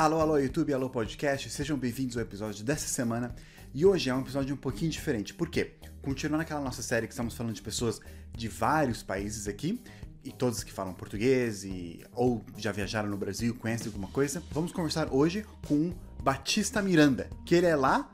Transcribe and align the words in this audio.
Alô, 0.00 0.18
alô, 0.18 0.38
YouTube, 0.38 0.72
alô, 0.72 0.88
podcast, 0.88 1.50
sejam 1.50 1.76
bem-vindos 1.76 2.16
ao 2.16 2.22
episódio 2.22 2.64
dessa 2.64 2.88
semana. 2.88 3.36
E 3.74 3.84
hoje 3.84 4.08
é 4.08 4.14
um 4.14 4.22
episódio 4.22 4.54
um 4.54 4.56
pouquinho 4.56 4.90
diferente. 4.90 5.34
Por 5.34 5.50
quê? 5.50 5.74
Continuando 6.00 6.40
aquela 6.40 6.62
nossa 6.62 6.80
série 6.80 7.06
que 7.06 7.12
estamos 7.12 7.34
falando 7.34 7.54
de 7.54 7.60
pessoas 7.60 8.00
de 8.32 8.48
vários 8.48 9.02
países 9.02 9.46
aqui, 9.46 9.78
e 10.24 10.32
todos 10.32 10.64
que 10.64 10.72
falam 10.72 10.94
português 10.94 11.64
e 11.64 12.02
ou 12.14 12.42
já 12.56 12.72
viajaram 12.72 13.10
no 13.10 13.16
Brasil, 13.18 13.54
conhecem 13.54 13.88
alguma 13.88 14.08
coisa, 14.08 14.42
vamos 14.52 14.72
conversar 14.72 15.12
hoje 15.12 15.44
com 15.68 15.92
Batista 16.22 16.80
Miranda, 16.80 17.28
que 17.44 17.54
ele 17.54 17.66
é 17.66 17.76
lá 17.76 18.10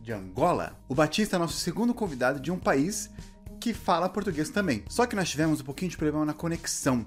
de 0.00 0.12
Angola. 0.12 0.76
O 0.88 0.96
Batista 0.96 1.36
é 1.36 1.38
nosso 1.38 1.58
segundo 1.58 1.94
convidado 1.94 2.40
de 2.40 2.50
um 2.50 2.58
país 2.58 3.08
que 3.60 3.72
fala 3.72 4.08
português 4.08 4.50
também. 4.50 4.82
Só 4.88 5.06
que 5.06 5.14
nós 5.14 5.30
tivemos 5.30 5.60
um 5.60 5.64
pouquinho 5.64 5.92
de 5.92 5.96
problema 5.96 6.24
na 6.24 6.34
conexão. 6.34 7.06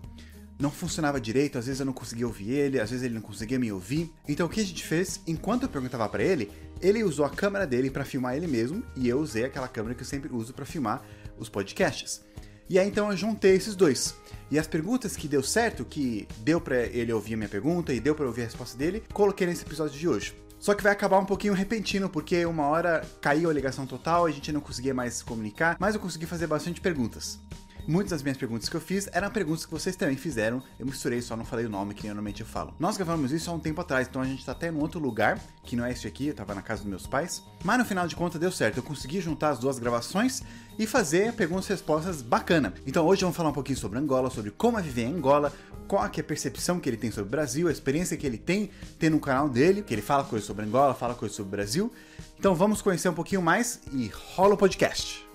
Não 0.58 0.72
funcionava 0.72 1.20
direito, 1.20 1.58
às 1.58 1.66
vezes 1.66 1.80
eu 1.80 1.86
não 1.86 1.94
conseguia 1.94 2.26
ouvir 2.26 2.52
ele, 2.52 2.80
às 2.80 2.90
vezes 2.90 3.04
ele 3.04 3.14
não 3.14 3.22
conseguia 3.22 3.60
me 3.60 3.72
ouvir. 3.72 4.12
Então 4.28 4.46
o 4.46 4.50
que 4.50 4.62
a 4.62 4.66
gente 4.66 4.86
fez? 4.86 5.20
Enquanto 5.28 5.64
eu 5.64 5.70
perguntava 5.70 6.08
para 6.08 6.24
ele, 6.24 6.50
ele 6.82 7.04
usou 7.04 7.26
a 7.26 7.30
câmera 7.30 7.68
dele 7.68 7.90
para 7.90 8.06
filmar 8.06 8.36
ele 8.36 8.48
mesmo 8.48 8.84
e 8.96 9.08
eu 9.10 9.20
usei 9.20 9.44
aquela 9.44 9.68
câmera 9.68 9.96
que 9.96 10.02
eu 10.02 10.08
sempre 10.08 10.34
uso 10.34 10.54
para 10.54 10.66
filmar 10.66 11.04
os 11.38 11.50
podcasts. 11.50 12.24
E 12.70 12.80
aí 12.80 12.88
então 12.88 13.12
eu 13.12 13.18
juntei 13.18 13.56
esses 13.56 13.76
dois. 13.76 14.16
E 14.50 14.58
as 14.58 14.68
perguntas 14.68 15.16
que 15.16 15.28
deu 15.28 15.44
certo, 15.44 15.84
que 15.84 16.28
deu 16.40 16.62
para 16.62 16.84
ele 16.84 17.12
ouvir 17.12 17.34
a 17.34 17.38
minha 17.38 17.50
pergunta 17.50 17.94
e 17.94 18.00
deu 18.00 18.16
para 18.16 18.26
ouvir 18.26 18.42
a 18.42 18.46
resposta 18.46 18.78
dele, 18.78 19.04
coloquei 19.14 19.46
nesse 19.46 19.64
episódio 19.64 19.98
de 19.98 20.08
hoje. 20.08 20.36
Só 20.60 20.74
que 20.74 20.82
vai 20.82 20.92
acabar 20.92 21.20
um 21.20 21.26
pouquinho 21.26 21.54
repentino, 21.54 22.10
porque 22.10 22.46
uma 22.46 22.66
hora 22.68 23.06
caiu 23.22 23.50
a 23.50 23.54
ligação 23.54 23.86
total, 23.86 24.26
a 24.26 24.32
gente 24.32 24.52
não 24.52 24.62
conseguia 24.62 24.94
mais 24.94 25.16
se 25.16 25.24
comunicar, 25.24 25.78
mas 25.80 25.94
eu 25.94 26.02
consegui 26.02 26.26
fazer 26.26 26.48
bastante 26.48 26.82
perguntas. 26.82 27.40
Muitas 27.88 28.12
das 28.12 28.24
minhas 28.24 28.38
perguntas 28.38 28.68
que 28.68 28.76
eu 28.76 28.82
fiz 28.82 29.08
eram 29.12 29.30
perguntas 29.30 29.64
que 29.64 29.72
vocês 29.72 29.96
também 29.96 30.18
fizeram. 30.18 30.62
Eu 30.80 30.88
misturei, 30.88 31.22
só 31.22 31.36
não 31.36 31.46
falei 31.46 31.68
o 31.68 31.70
nome 31.70 31.94
que 31.94 32.08
normalmente 32.08 32.42
eu 32.42 32.48
falo. 32.48 32.74
Nós 32.80 32.98
gravamos 32.98 33.32
isso 33.32 33.50
há 33.52 33.54
um 33.54 33.60
tempo 33.60 33.80
atrás, 33.80 34.08
então 34.08 34.22
a 34.22 34.26
gente 34.26 34.44
tá 34.44 34.54
até 34.54 34.70
em 34.70 34.76
outro 34.76 35.00
lugar, 35.00 35.40
que 35.64 35.76
não 35.76 35.86
é 35.86 35.92
este 35.92 36.08
aqui, 36.08 36.28
eu 36.28 36.34
tava 36.34 36.56
na 36.56 36.64
casa 36.64 36.82
dos 36.82 36.90
meus 36.90 37.06
pais. 37.06 37.44
Mas 37.64 37.78
no 37.78 37.86
final 37.86 38.08
de 38.08 38.16
contas 38.16 38.42
deu 38.42 38.52
certo, 38.52 38.78
eu 38.78 38.84
consegui 38.84 39.22
juntar 39.22 39.50
as 39.50 39.60
duas 39.60 39.78
gravações 39.78 40.42
e 40.80 40.88
fazer 40.88 41.34
perguntas 41.34 41.68
e 41.68 41.74
respostas 41.74 42.24
bacana. 42.24 42.74
Então 42.88 43.06
hoje 43.06 43.22
vamos 43.22 43.38
falar 43.38 43.50
um 43.50 43.54
pouquinho 43.54 43.78
sobre 43.78 44.00
Angola, 44.00 44.32
sobre 44.32 44.50
como 44.50 44.80
é 44.80 44.82
viver 44.82 45.04
em 45.04 45.14
Angola, 45.14 45.54
qual 45.88 46.04
é 46.04 46.08
a 46.08 46.24
percepção 46.24 46.80
que 46.80 46.90
ele 46.90 46.98
tem 46.98 47.12
sobre 47.12 47.28
o 47.28 47.32
Brasil, 47.32 47.68
a 47.68 47.72
experiência 47.72 48.18
que 48.18 48.26
ele 48.26 48.40
tem 48.40 48.72
tendo 48.98 49.14
no 49.14 49.20
canal 49.20 49.48
dele, 49.48 49.84
que 49.84 49.94
ele 49.94 50.02
fala 50.02 50.24
coisas 50.24 50.48
sobre 50.48 50.66
Angola, 50.66 50.96
fala 50.96 51.14
coisas 51.14 51.36
sobre 51.36 51.50
o 51.50 51.52
Brasil. 51.52 51.94
Então 52.40 52.56
vamos 52.56 52.82
conhecer 52.82 53.10
um 53.10 53.14
pouquinho 53.14 53.44
mais 53.44 53.82
e 53.94 54.12
rola 54.36 54.56
o 54.56 54.58
podcast. 54.58 55.26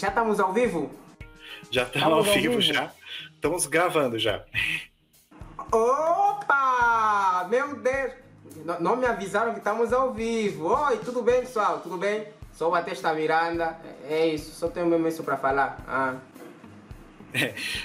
Já 0.00 0.08
estamos 0.08 0.40
ao 0.40 0.50
vivo? 0.50 0.90
Já 1.70 1.82
estamos 1.82 2.08
ao, 2.08 2.14
ao 2.14 2.22
vivo, 2.22 2.58
vivo, 2.58 2.60
já. 2.62 2.90
Estamos 3.34 3.66
gravando 3.66 4.18
já. 4.18 4.42
Opa! 5.70 7.46
Meu 7.50 7.76
Deus! 7.76 8.12
Não, 8.64 8.80
não 8.80 8.96
me 8.96 9.04
avisaram 9.04 9.52
que 9.52 9.58
estamos 9.58 9.92
ao 9.92 10.14
vivo. 10.14 10.68
Oi, 10.68 10.96
tudo 11.04 11.20
bem, 11.20 11.42
pessoal? 11.42 11.80
Tudo 11.80 11.98
bem? 11.98 12.26
Sou 12.54 12.68
o 12.68 12.70
Batista 12.70 13.12
Miranda. 13.12 13.76
É 14.08 14.26
isso, 14.26 14.52
só 14.52 14.68
tenho 14.68 14.86
mesmo 14.86 15.06
isso 15.06 15.22
para 15.22 15.36
falar. 15.36 15.76
Ah. 15.86 16.14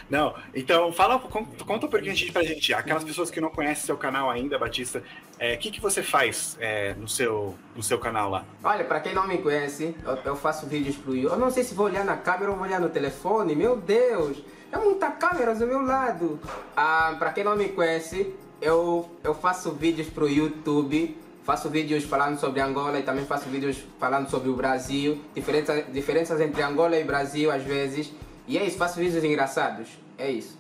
Não, 0.09 0.35
então 0.53 0.91
fala, 0.91 1.19
conta 1.19 1.85
um 1.85 1.89
pouquinho 1.89 2.31
pra 2.31 2.43
gente, 2.43 2.73
aquelas 2.73 3.03
pessoas 3.03 3.29
que 3.29 3.39
não 3.39 3.49
conhecem 3.49 3.85
seu 3.85 3.97
canal 3.97 4.29
ainda, 4.29 4.57
Batista, 4.57 4.99
o 4.99 5.03
é, 5.39 5.55
que, 5.57 5.69
que 5.69 5.81
você 5.81 6.01
faz 6.01 6.57
é, 6.59 6.93
no, 6.93 7.07
seu, 7.07 7.55
no 7.75 7.83
seu 7.83 7.99
canal 7.99 8.29
lá? 8.29 8.45
Olha, 8.63 8.85
para 8.85 8.99
quem 9.01 9.13
não 9.13 9.27
me 9.27 9.38
conhece, 9.38 9.95
eu, 10.03 10.17
eu, 10.23 10.35
faço 10.35 10.66
vídeos 10.66 10.95
pro 10.95 11.16
YouTube. 11.16 11.33
Eu 11.33 11.39
não 11.39 11.51
sei 11.51 11.63
se 11.63 11.75
vou 11.75 11.88
olhar 11.88 12.05
na 12.05 12.16
câmera 12.16 12.51
ou 12.51 12.57
vou 12.57 12.66
olhar 12.66 12.79
no 12.79 12.89
telefone, 12.89 13.55
meu 13.55 13.75
Deus, 13.75 14.38
é 14.71 14.77
muita 14.77 15.11
câmeras 15.11 15.59
do 15.59 15.67
meu 15.67 15.81
lado. 15.81 16.39
Ah, 16.75 17.16
para 17.19 17.33
quem 17.33 17.43
não 17.43 17.55
me 17.55 17.69
conhece, 17.69 18.33
eu, 18.61 19.09
eu 19.23 19.33
faço 19.33 19.71
vídeos 19.71 20.07
pro 20.07 20.29
YouTube. 20.29 21.17
Faço 21.43 21.69
vídeos 21.69 22.03
falando 22.03 22.39
sobre 22.39 22.59
Angola 22.59 22.97
e 22.97 23.03
também 23.03 23.23
faço 23.23 23.47
vídeos 23.50 23.77
falando 24.00 24.27
sobre 24.31 24.50
o 24.50 24.56
Brasil, 24.56 25.22
diferença, 25.35 25.79
diferenças 25.83 26.41
entre 26.41 26.63
Angola 26.63 26.97
e 26.97 27.03
Brasil 27.03 27.51
às 27.51 27.62
vezes. 27.62 28.12
E 28.47 28.57
é 28.57 28.66
isso, 28.66 28.78
faço 28.78 29.00
vídeos 29.00 29.23
engraçados. 29.23 29.88
É 30.17 30.31
isso. 30.31 30.57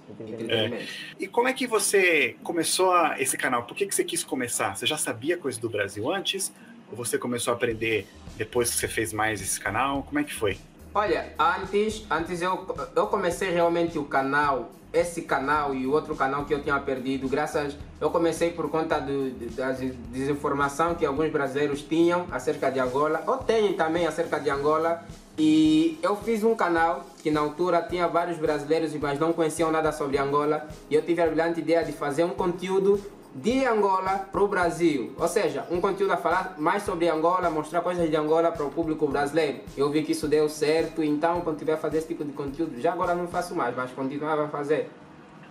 É. 0.49 0.85
E 1.19 1.27
como 1.27 1.47
é 1.47 1.53
que 1.53 1.65
você 1.65 2.35
começou 2.43 2.91
a, 2.91 3.19
esse 3.19 3.37
canal? 3.37 3.63
Por 3.63 3.75
que, 3.75 3.85
que 3.85 3.95
você 3.95 4.03
quis 4.03 4.23
começar? 4.23 4.75
Você 4.75 4.85
já 4.85 4.97
sabia 4.97 5.37
coisa 5.37 5.59
do 5.59 5.69
Brasil 5.69 6.11
antes? 6.11 6.51
Ou 6.91 6.97
você 6.97 7.17
começou 7.17 7.53
a 7.53 7.55
aprender 7.55 8.07
depois 8.37 8.69
que 8.71 8.77
você 8.77 8.87
fez 8.87 9.13
mais 9.13 9.41
esse 9.41 9.59
canal? 9.59 10.03
Como 10.03 10.19
é 10.19 10.23
que 10.23 10.33
foi? 10.33 10.57
Olha, 10.93 11.33
antes, 11.37 12.05
antes 12.09 12.41
eu, 12.41 12.65
eu 12.95 13.07
comecei 13.07 13.49
realmente 13.49 13.97
o 13.97 14.05
canal, 14.05 14.71
esse 14.93 15.21
canal 15.21 15.75
e 15.75 15.85
o 15.85 15.91
outro 15.91 16.15
canal 16.15 16.45
que 16.45 16.53
eu 16.53 16.61
tinha 16.61 16.79
perdido, 16.79 17.27
graças. 17.27 17.75
Eu 17.99 18.09
comecei 18.09 18.51
por 18.51 18.69
conta 18.69 18.99
do, 18.99 19.29
da 19.55 19.71
desinformação 19.71 20.95
que 20.95 21.05
alguns 21.05 21.29
brasileiros 21.31 21.81
tinham 21.81 22.27
acerca 22.31 22.69
de 22.69 22.79
Angola, 22.79 23.23
ou 23.27 23.37
têm 23.37 23.73
também 23.73 24.07
acerca 24.07 24.39
de 24.39 24.49
Angola, 24.49 25.03
e 25.37 25.99
eu 26.01 26.15
fiz 26.15 26.43
um 26.43 26.55
canal 26.55 27.05
que 27.21 27.29
na 27.29 27.41
altura 27.41 27.81
tinha 27.81 28.07
vários 28.07 28.37
brasileiros, 28.37 28.93
mas 28.95 29.19
não 29.19 29.33
conheciam 29.33 29.69
nada 29.71 29.91
sobre 29.91 30.17
Angola. 30.17 30.67
E 30.89 30.95
eu 30.95 31.01
tive 31.01 31.21
a 31.21 31.27
brilhante 31.27 31.59
ideia 31.59 31.83
de 31.83 31.91
fazer 31.91 32.23
um 32.23 32.29
conteúdo 32.29 33.01
de 33.35 33.65
Angola 33.65 34.27
para 34.31 34.41
o 34.41 34.47
Brasil. 34.47 35.11
Ou 35.17 35.27
seja, 35.27 35.67
um 35.69 35.81
conteúdo 35.81 36.13
a 36.13 36.17
falar 36.17 36.55
mais 36.57 36.83
sobre 36.83 37.09
Angola, 37.09 37.49
mostrar 37.49 37.81
coisas 37.81 38.09
de 38.09 38.15
Angola 38.15 38.49
para 38.49 38.65
o 38.65 38.71
público 38.71 39.05
brasileiro. 39.07 39.59
Eu 39.75 39.89
vi 39.89 40.03
que 40.03 40.13
isso 40.13 40.25
deu 40.25 40.47
certo, 40.47 41.03
então 41.03 41.41
quando 41.41 41.57
tiver 41.57 41.73
a 41.73 41.77
fazer 41.77 41.97
esse 41.97 42.07
tipo 42.07 42.23
de 42.23 42.31
conteúdo, 42.31 42.79
já 42.79 42.93
agora 42.93 43.13
não 43.13 43.27
faço 43.27 43.53
mais, 43.53 43.75
mas 43.75 43.91
continuava 43.91 44.45
a 44.45 44.47
fazer. 44.47 44.89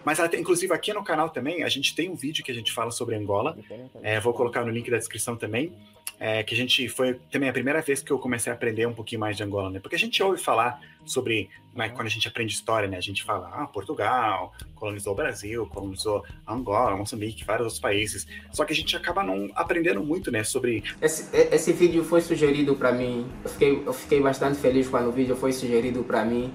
Mas 0.04 0.18
inclusive 0.34 0.72
aqui 0.72 0.92
no 0.92 1.02
canal 1.02 1.30
também, 1.30 1.62
a 1.62 1.68
gente 1.68 1.94
tem 1.94 2.10
um 2.10 2.14
vídeo 2.14 2.44
que 2.44 2.50
a 2.50 2.54
gente 2.54 2.72
fala 2.72 2.90
sobre 2.90 3.14
Angola. 3.16 3.56
É, 4.02 4.20
vou 4.20 4.32
colocar 4.32 4.64
no 4.64 4.70
link 4.70 4.90
da 4.90 4.98
descrição 4.98 5.36
também. 5.36 5.72
É, 6.20 6.44
que 6.44 6.54
a 6.54 6.56
gente 6.56 6.88
foi 6.88 7.14
também 7.30 7.48
a 7.48 7.52
primeira 7.52 7.82
vez 7.82 8.00
que 8.00 8.12
eu 8.12 8.18
comecei 8.18 8.50
a 8.52 8.54
aprender 8.54 8.86
um 8.86 8.94
pouquinho 8.94 9.20
mais 9.20 9.36
de 9.36 9.42
Angola, 9.42 9.68
né? 9.68 9.80
Porque 9.80 9.96
a 9.96 9.98
gente 9.98 10.22
ouve 10.22 10.40
falar 10.40 10.80
sobre, 11.04 11.50
né, 11.74 11.88
quando 11.88 12.06
a 12.06 12.10
gente 12.10 12.28
aprende 12.28 12.54
história, 12.54 12.88
né? 12.88 12.96
A 12.96 13.00
gente 13.00 13.24
fala, 13.24 13.50
ah, 13.52 13.66
Portugal 13.66 14.54
colonizou 14.76 15.12
o 15.12 15.16
Brasil, 15.16 15.66
colonizou 15.66 16.24
Angola, 16.46 16.96
Moçambique, 16.96 17.44
vários 17.44 17.64
outros 17.64 17.80
países. 17.80 18.26
Só 18.52 18.64
que 18.64 18.72
a 18.72 18.76
gente 18.76 18.96
acaba 18.96 19.24
não 19.24 19.50
aprendendo 19.54 20.02
muito, 20.04 20.30
né, 20.30 20.44
sobre... 20.44 20.84
Esse, 21.02 21.34
esse 21.36 21.72
vídeo 21.72 22.04
foi 22.04 22.20
sugerido 22.20 22.76
para 22.76 22.92
mim, 22.92 23.26
eu 23.42 23.50
fiquei, 23.50 23.82
eu 23.84 23.92
fiquei 23.92 24.20
bastante 24.20 24.58
feliz 24.58 24.88
quando 24.88 25.08
o 25.08 25.12
vídeo 25.12 25.34
foi 25.34 25.52
sugerido 25.52 26.04
para 26.04 26.24
mim. 26.24 26.52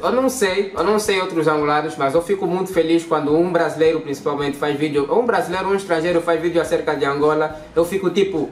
Eu 0.00 0.12
não 0.12 0.28
sei, 0.28 0.72
eu 0.74 0.84
não 0.84 0.98
sei 0.98 1.20
outros 1.20 1.46
angolanos, 1.46 1.96
mas 1.96 2.14
eu 2.14 2.22
fico 2.22 2.46
muito 2.46 2.72
feliz 2.72 3.04
quando 3.04 3.36
um 3.36 3.52
brasileiro 3.52 4.00
principalmente 4.00 4.56
faz 4.56 4.78
vídeo, 4.78 5.06
um 5.12 5.26
brasileiro 5.26 5.66
ou 5.66 5.72
um 5.72 5.76
estrangeiro 5.76 6.20
faz 6.20 6.40
vídeo 6.40 6.60
acerca 6.60 6.94
de 6.94 7.04
Angola, 7.04 7.60
eu 7.74 7.84
fico 7.84 8.08
tipo, 8.08 8.50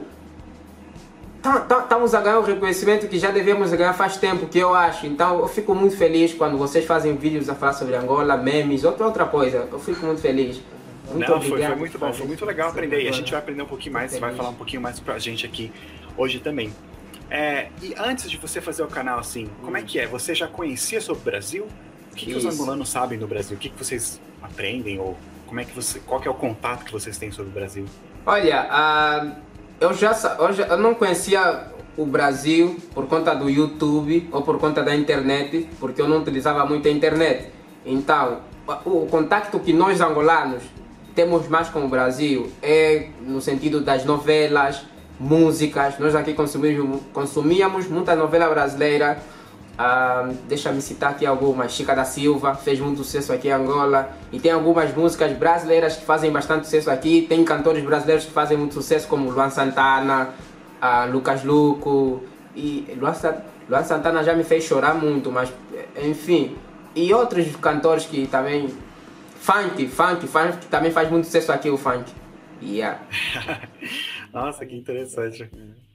estamos 1.41 1.67
tá, 1.67 1.81
tá, 1.81 2.17
a 2.17 2.21
ganhar 2.21 2.39
o 2.39 2.43
reconhecimento 2.43 3.07
que 3.07 3.17
já 3.17 3.31
devemos 3.31 3.71
ganhar 3.71 3.93
faz 3.93 4.17
tempo, 4.17 4.45
que 4.45 4.59
eu 4.59 4.73
acho. 4.73 5.07
Então 5.07 5.39
eu 5.39 5.47
fico 5.47 5.73
muito 5.73 5.97
feliz 5.97 6.33
quando 6.33 6.57
vocês 6.57 6.85
fazem 6.85 7.15
vídeos 7.15 7.49
a 7.49 7.55
falar 7.55 7.73
sobre 7.73 7.95
Angola, 7.95 8.37
memes, 8.37 8.83
outra 8.83 9.07
outra 9.07 9.25
coisa. 9.25 9.67
Eu 9.71 9.79
fico 9.79 10.05
muito 10.05 10.21
feliz. 10.21 10.61
Muito 11.11 11.29
Não, 11.29 11.41
foi, 11.41 11.61
foi, 11.61 11.75
muito 11.75 11.99
bom, 11.99 12.13
foi 12.13 12.27
muito 12.27 12.45
legal 12.45 12.69
aprender. 12.69 13.01
E 13.01 13.07
a 13.07 13.11
gente 13.11 13.31
vai 13.31 13.39
aprender 13.39 13.63
um 13.63 13.65
pouquinho 13.67 13.93
mais, 13.93 14.17
vai 14.17 14.33
falar 14.33 14.49
um 14.49 14.53
pouquinho 14.53 14.81
mais 14.81 14.99
pra 14.99 15.17
gente 15.17 15.45
aqui 15.45 15.71
hoje 16.15 16.39
também. 16.39 16.71
É, 17.31 17.69
e 17.81 17.95
antes 17.97 18.29
de 18.29 18.35
você 18.35 18.59
fazer 18.59 18.83
o 18.83 18.87
canal 18.87 19.17
assim, 19.17 19.49
como 19.63 19.77
é 19.77 19.81
que 19.81 19.97
é? 19.97 20.05
Você 20.05 20.35
já 20.35 20.47
conhecia 20.47 20.99
sobre 20.99 21.21
o 21.21 21.25
Brasil? 21.25 21.65
O 22.11 22.15
que, 22.15 22.25
que 22.25 22.35
os 22.35 22.45
angolanos 22.45 22.89
sabem 22.89 23.17
do 23.17 23.25
Brasil? 23.25 23.55
O 23.55 23.59
que, 23.59 23.69
que 23.69 23.77
vocês 23.77 24.19
aprendem? 24.41 24.99
Ou 24.99 25.17
como 25.47 25.61
é 25.61 25.63
que 25.63 25.73
você, 25.73 25.99
qual 26.01 26.19
que 26.19 26.27
é 26.27 26.31
o 26.31 26.33
contato 26.33 26.83
que 26.83 26.91
vocês 26.91 27.17
têm 27.17 27.31
sobre 27.31 27.49
o 27.49 27.53
Brasil? 27.53 27.85
Olha, 28.25 28.67
uh, 28.69 29.31
eu, 29.79 29.93
já, 29.93 30.11
eu 30.39 30.51
já 30.51 30.65
eu 30.67 30.77
não 30.77 30.93
conhecia 30.93 31.71
o 31.95 32.05
Brasil 32.05 32.77
por 32.93 33.07
conta 33.07 33.33
do 33.33 33.49
YouTube 33.49 34.27
ou 34.29 34.41
por 34.41 34.59
conta 34.59 34.83
da 34.83 34.93
internet, 34.93 35.69
porque 35.79 36.01
eu 36.01 36.09
não 36.09 36.19
utilizava 36.19 36.65
muito 36.65 36.85
a 36.89 36.91
internet. 36.91 37.49
Então, 37.85 38.41
o 38.85 39.05
contato 39.07 39.57
que 39.57 39.71
nós 39.71 40.01
angolanos 40.01 40.63
temos 41.15 41.47
mais 41.47 41.69
com 41.69 41.85
o 41.85 41.87
Brasil 41.87 42.51
é 42.61 43.07
no 43.21 43.41
sentido 43.41 43.81
das 43.81 44.03
novelas, 44.03 44.85
músicas. 45.21 45.99
Nós 45.99 46.15
aqui 46.15 46.33
consumimos, 46.33 47.01
consumíamos 47.13 47.87
muita 47.87 48.15
novela 48.15 48.49
brasileira. 48.49 49.19
Ah, 49.77 50.29
Deixa-me 50.47 50.81
citar 50.81 51.11
aqui 51.11 51.25
algumas. 51.25 51.71
Chica 51.71 51.95
da 51.95 52.03
Silva 52.03 52.55
fez 52.55 52.79
muito 52.79 53.03
sucesso 53.03 53.31
aqui 53.31 53.47
em 53.47 53.51
Angola. 53.51 54.09
E 54.31 54.39
tem 54.39 54.51
algumas 54.51 54.93
músicas 54.95 55.31
brasileiras 55.37 55.95
que 55.95 56.05
fazem 56.05 56.31
bastante 56.31 56.65
sucesso 56.65 56.89
aqui. 56.89 57.25
Tem 57.29 57.43
cantores 57.45 57.83
brasileiros 57.83 58.25
que 58.25 58.31
fazem 58.31 58.57
muito 58.57 58.73
sucesso, 58.73 59.07
como 59.07 59.29
Luan 59.29 59.49
Santana, 59.49 60.29
ah, 60.81 61.05
Lucas 61.05 61.43
Luco. 61.43 62.23
E 62.55 62.97
Luan, 62.99 63.13
Luan 63.69 63.83
Santana 63.83 64.23
já 64.23 64.33
me 64.33 64.43
fez 64.43 64.63
chorar 64.63 64.95
muito, 64.95 65.31
mas 65.31 65.53
enfim. 66.01 66.57
E 66.95 67.13
outros 67.13 67.55
cantores 67.57 68.05
que 68.05 68.27
também. 68.27 68.69
Funk, 69.39 69.87
funk, 69.87 70.27
funk, 70.27 70.57
que 70.57 70.67
também 70.67 70.91
faz 70.91 71.09
muito 71.09 71.25
sucesso 71.25 71.51
aqui 71.51 71.67
o 71.69 71.77
funk. 71.77 72.05
Yeah. 72.61 72.99
Nossa, 74.33 74.65
que 74.65 74.75
interessante. 74.75 75.49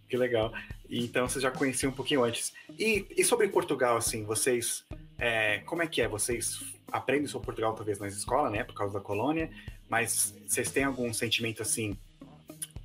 Que 0.08 0.16
legal. 0.16 0.52
Então 0.88 1.28
você 1.28 1.40
já 1.40 1.50
conhecia 1.50 1.88
um 1.88 1.92
pouquinho 1.92 2.24
antes. 2.24 2.52
E, 2.78 3.06
e 3.16 3.24
sobre 3.24 3.48
Portugal, 3.48 3.96
assim, 3.96 4.24
vocês. 4.24 4.84
É, 5.18 5.58
como 5.60 5.82
é 5.82 5.86
que 5.86 6.00
é? 6.00 6.08
Vocês 6.08 6.60
aprendem 6.90 7.26
sobre 7.26 7.46
Portugal 7.46 7.74
talvez 7.74 7.98
na 7.98 8.06
escola, 8.06 8.50
né, 8.50 8.62
por 8.62 8.74
causa 8.74 8.94
da 8.94 9.00
colônia, 9.00 9.50
mas 9.88 10.34
vocês 10.46 10.70
têm 10.70 10.84
algum 10.84 11.12
sentimento 11.12 11.62
assim 11.62 11.96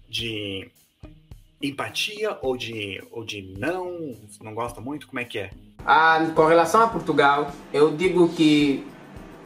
de 0.09 0.69
empatia 1.61 2.37
ou 2.41 2.57
de, 2.57 3.03
ou 3.11 3.23
de 3.23 3.53
não? 3.57 4.17
Não 4.41 4.53
gosta 4.53 4.81
muito? 4.81 5.07
Como 5.07 5.19
é 5.19 5.25
que 5.25 5.39
é? 5.39 5.51
Ah, 5.85 6.31
com 6.35 6.45
relação 6.45 6.81
a 6.81 6.87
Portugal, 6.87 7.51
eu 7.71 7.95
digo 7.95 8.29
que 8.29 8.85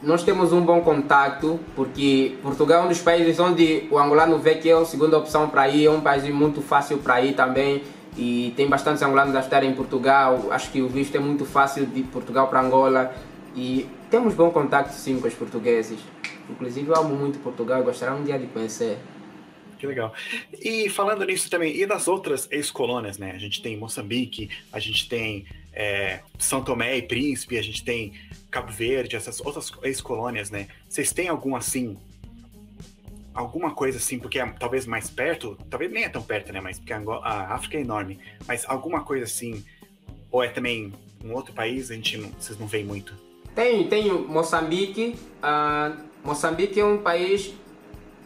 nós 0.06 0.22
temos 0.22 0.52
um 0.52 0.60
bom 0.60 0.82
contato, 0.82 1.58
porque 1.74 2.36
Portugal 2.40 2.82
é 2.82 2.84
um 2.84 2.88
dos 2.88 3.00
países 3.00 3.40
onde 3.40 3.88
o 3.90 3.98
angolano 3.98 4.38
vê 4.38 4.54
que 4.54 4.68
é 4.68 4.72
a 4.72 4.84
segunda 4.84 5.18
opção 5.18 5.48
para 5.48 5.68
ir, 5.68 5.86
é 5.86 5.90
um 5.90 6.00
país 6.00 6.22
muito 6.32 6.62
fácil 6.62 6.98
para 6.98 7.20
ir 7.20 7.34
também, 7.34 7.82
e 8.16 8.54
tem 8.56 8.68
bastantes 8.68 9.02
angolanos 9.02 9.34
a 9.34 9.40
estar 9.40 9.64
em 9.64 9.74
Portugal. 9.74 10.46
Acho 10.52 10.70
que 10.70 10.80
o 10.80 10.88
visto 10.88 11.16
é 11.16 11.18
muito 11.18 11.44
fácil 11.44 11.84
de 11.86 12.04
Portugal 12.04 12.46
para 12.46 12.60
Angola, 12.60 13.12
e 13.56 13.88
temos 14.08 14.32
bom 14.32 14.48
contato 14.48 14.92
sim 14.92 15.18
com 15.18 15.26
os 15.26 15.34
portugueses. 15.34 15.98
Inclusive, 16.48 16.86
eu 16.88 16.94
amo 16.94 17.16
muito 17.16 17.40
Portugal 17.40 17.82
gostaria 17.82 18.14
um 18.14 18.22
dia 18.22 18.38
de 18.38 18.46
conhecer. 18.46 18.98
Que 19.76 19.88
legal. 19.88 20.14
E 20.52 20.88
falando 20.88 21.24
nisso 21.24 21.50
também, 21.50 21.76
e 21.76 21.84
das 21.84 22.06
outras 22.06 22.46
ex-colônias, 22.52 23.18
né? 23.18 23.32
A 23.32 23.38
gente 23.38 23.60
tem 23.60 23.76
Moçambique, 23.76 24.50
a 24.72 24.78
gente 24.78 25.08
tem 25.08 25.44
é, 25.76 26.20
São 26.38 26.64
Tomé 26.64 26.96
e 26.96 27.02
Príncipe, 27.02 27.58
a 27.58 27.62
gente 27.62 27.84
tem 27.84 28.14
Cabo 28.50 28.72
Verde, 28.72 29.14
essas 29.14 29.40
outras 29.40 29.70
ex-colônias, 29.82 30.50
né? 30.50 30.68
Vocês 30.88 31.12
têm 31.12 31.28
algum 31.28 31.54
assim, 31.54 31.98
alguma 33.34 33.72
coisa 33.72 33.98
assim, 33.98 34.18
porque 34.18 34.38
é 34.38 34.46
talvez 34.58 34.86
mais 34.86 35.10
perto, 35.10 35.58
talvez 35.68 35.92
nem 35.92 36.04
é 36.04 36.08
tão 36.08 36.22
perto, 36.22 36.50
né? 36.52 36.60
Mas 36.60 36.78
porque 36.78 36.94
a, 36.94 36.98
a 36.98 37.54
África 37.54 37.76
é 37.76 37.82
enorme, 37.82 38.18
mas 38.48 38.64
alguma 38.66 39.04
coisa 39.04 39.26
assim, 39.26 39.62
ou 40.30 40.42
é 40.42 40.48
também 40.48 40.92
um 41.22 41.34
outro 41.34 41.52
país, 41.52 41.90
a 41.90 41.94
gente 41.94 42.16
não, 42.16 42.30
vocês 42.30 42.58
não 42.58 42.66
veem 42.66 42.84
muito? 42.84 43.14
Tem, 43.54 43.86
tem 43.88 44.10
Moçambique. 44.12 45.16
Uh, 45.42 45.96
Moçambique 46.24 46.80
é 46.80 46.84
um 46.84 46.98
país 46.98 47.52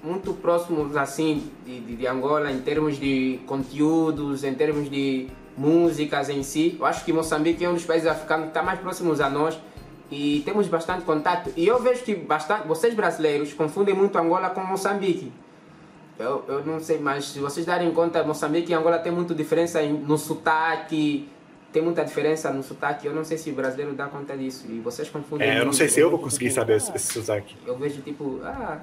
muito 0.02 0.32
próximo 0.34 0.96
assim 0.98 1.50
de, 1.66 1.80
de, 1.80 1.96
de, 1.96 2.06
Angola 2.06 2.50
em 2.50 2.60
termos 2.60 2.98
de 2.98 3.38
conteúdos, 3.46 4.44
em 4.44 4.54
termos 4.54 4.90
de 4.90 5.28
músicas 5.56 6.28
em 6.28 6.42
si. 6.42 6.76
Eu 6.78 6.86
acho 6.86 7.04
que 7.04 7.12
Moçambique 7.12 7.64
é 7.64 7.68
um 7.68 7.74
dos 7.74 7.84
países 7.84 8.06
africanos 8.06 8.44
que 8.44 8.50
está 8.50 8.62
mais 8.62 8.78
próximos 8.80 9.20
a 9.20 9.28
nós 9.28 9.58
e 10.10 10.42
temos 10.44 10.66
bastante 10.68 11.04
contato. 11.04 11.52
E 11.56 11.66
eu 11.66 11.80
vejo 11.80 12.02
que 12.02 12.14
bastante, 12.14 12.66
vocês 12.66 12.94
brasileiros 12.94 13.52
confundem 13.52 13.94
muito 13.94 14.18
Angola 14.18 14.50
com 14.50 14.60
Moçambique. 14.62 15.32
Eu, 16.18 16.44
eu 16.48 16.64
não 16.64 16.80
sei, 16.80 16.98
mas 16.98 17.26
se 17.26 17.38
vocês 17.38 17.64
darem 17.64 17.90
conta, 17.92 18.22
Moçambique 18.22 18.72
e 18.72 18.74
Angola 18.74 18.98
tem 18.98 19.12
muita 19.12 19.34
diferença 19.34 19.82
no 19.82 20.18
sotaque, 20.18 21.28
tem 21.72 21.80
muita 21.80 22.04
diferença 22.04 22.52
no 22.52 22.62
sotaque. 22.62 23.06
Eu 23.06 23.14
não 23.14 23.24
sei 23.24 23.38
se 23.38 23.50
o 23.50 23.54
brasileiro 23.54 23.94
dá 23.94 24.06
conta 24.06 24.36
disso. 24.36 24.66
E 24.68 24.80
vocês 24.80 25.08
confundem. 25.08 25.48
É, 25.48 25.60
eu 25.60 25.64
não 25.64 25.72
sei 25.72 25.88
se 25.88 26.00
eu 26.00 26.10
vou 26.10 26.18
conseguir 26.18 26.50
saber 26.50 26.76
esse, 26.76 26.94
esse 26.94 27.12
sotaque. 27.12 27.56
Eu 27.66 27.78
vejo 27.78 28.02
tipo, 28.02 28.40
ah, 28.44 28.80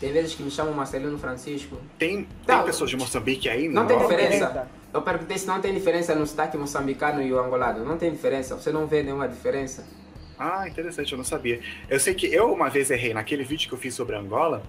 tem 0.00 0.12
vezes 0.12 0.34
que 0.34 0.42
me 0.42 0.50
chamam 0.50 0.74
Marcelino 0.74 1.16
Francisco. 1.18 1.76
Tem, 1.98 2.26
tem 2.46 2.56
não, 2.56 2.64
pessoas 2.64 2.90
de 2.90 2.96
Moçambique 2.96 3.48
aí? 3.48 3.68
Não, 3.68 3.82
não 3.82 3.86
tem 3.86 3.98
diferença. 3.98 4.68
Eu 4.92 5.02
perguntei 5.02 5.38
se 5.38 5.46
não 5.46 5.60
tem 5.60 5.72
diferença 5.72 6.14
no 6.14 6.26
sotaque 6.26 6.56
moçambicano 6.56 7.22
e 7.22 7.32
o 7.32 7.38
angolano. 7.38 7.84
Não 7.84 7.96
tem 7.96 8.10
diferença. 8.10 8.56
Você 8.56 8.72
não 8.72 8.86
vê 8.86 9.02
nenhuma 9.02 9.28
diferença. 9.28 9.86
Ah, 10.38 10.66
interessante, 10.66 11.12
eu 11.12 11.18
não 11.18 11.24
sabia. 11.24 11.60
Eu 11.88 12.00
sei 12.00 12.14
que 12.14 12.26
eu 12.26 12.52
uma 12.52 12.70
vez 12.70 12.90
errei 12.90 13.12
naquele 13.12 13.44
vídeo 13.44 13.68
que 13.68 13.74
eu 13.74 13.78
fiz 13.78 13.94
sobre 13.94 14.16
Angola. 14.16 14.62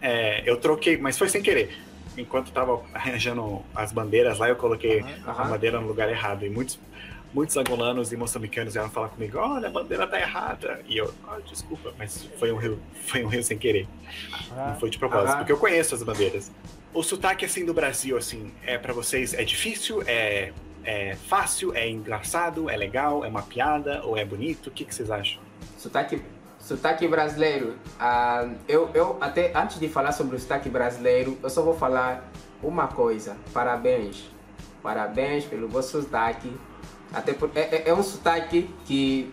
É, 0.00 0.42
eu 0.48 0.56
troquei, 0.56 0.96
mas 0.96 1.18
foi 1.18 1.28
sem 1.28 1.42
querer. 1.42 1.76
Enquanto 2.16 2.48
estava 2.48 2.80
arranjando 2.94 3.62
as 3.74 3.92
bandeiras 3.92 4.38
lá, 4.38 4.48
eu 4.48 4.56
coloquei 4.56 5.00
uhum. 5.00 5.08
a 5.26 5.44
bandeira 5.44 5.80
no 5.80 5.88
lugar 5.88 6.08
errado. 6.08 6.46
E 6.46 6.50
muitos, 6.50 6.78
muitos 7.34 7.56
angolanos 7.56 8.12
e 8.12 8.16
moçambicanos 8.16 8.74
vieram 8.74 8.90
falar 8.90 9.08
comigo: 9.08 9.38
olha, 9.38 9.68
a 9.68 9.70
bandeira 9.70 10.06
tá 10.06 10.20
errada. 10.20 10.80
E 10.86 10.98
eu, 10.98 11.12
oh, 11.28 11.40
desculpa, 11.40 11.92
mas 11.98 12.28
foi 12.38 12.52
um 12.52 12.56
rio, 12.56 12.78
foi 13.06 13.24
um 13.24 13.28
rio 13.28 13.42
sem 13.42 13.58
querer. 13.58 13.88
Uhum. 14.50 14.68
Não 14.68 14.76
foi 14.78 14.88
de 14.88 14.98
propósito, 14.98 15.32
uhum. 15.32 15.38
porque 15.38 15.52
eu 15.52 15.58
conheço 15.58 15.94
as 15.94 16.02
bandeiras. 16.02 16.50
O 16.94 17.02
sotaque 17.02 17.44
assim 17.44 17.64
do 17.64 17.72
Brasil, 17.72 18.16
assim, 18.16 18.52
é 18.62 18.76
para 18.76 18.92
vocês 18.92 19.32
é 19.34 19.44
difícil? 19.44 20.02
É 20.06 20.52
é 20.84 21.14
fácil, 21.28 21.74
é 21.74 21.88
engraçado, 21.88 22.68
é 22.68 22.76
legal, 22.76 23.24
é 23.24 23.28
uma 23.28 23.42
piada 23.42 24.02
ou 24.04 24.16
é 24.16 24.24
bonito? 24.24 24.66
O 24.66 24.70
que, 24.70 24.84
que 24.84 24.94
vocês 24.94 25.10
acham? 25.10 25.40
Sotaque, 25.78 26.22
sotaque 26.58 27.06
brasileiro. 27.06 27.76
Uh, 28.00 28.56
eu, 28.68 28.90
eu 28.94 29.16
até 29.20 29.52
antes 29.56 29.78
de 29.78 29.88
falar 29.88 30.12
sobre 30.12 30.36
o 30.36 30.40
sotaque 30.40 30.68
brasileiro, 30.68 31.38
eu 31.42 31.50
só 31.50 31.62
vou 31.62 31.74
falar 31.74 32.28
uma 32.62 32.88
coisa. 32.88 33.36
Parabéns. 33.52 34.30
Parabéns 34.82 35.44
pelo 35.44 35.68
vosso 35.68 36.02
sotaque. 36.02 36.52
Até 37.12 37.32
por, 37.32 37.50
é, 37.54 37.60
é, 37.60 37.88
é 37.88 37.94
um 37.94 38.02
sotaque 38.02 38.68
que 38.84 39.32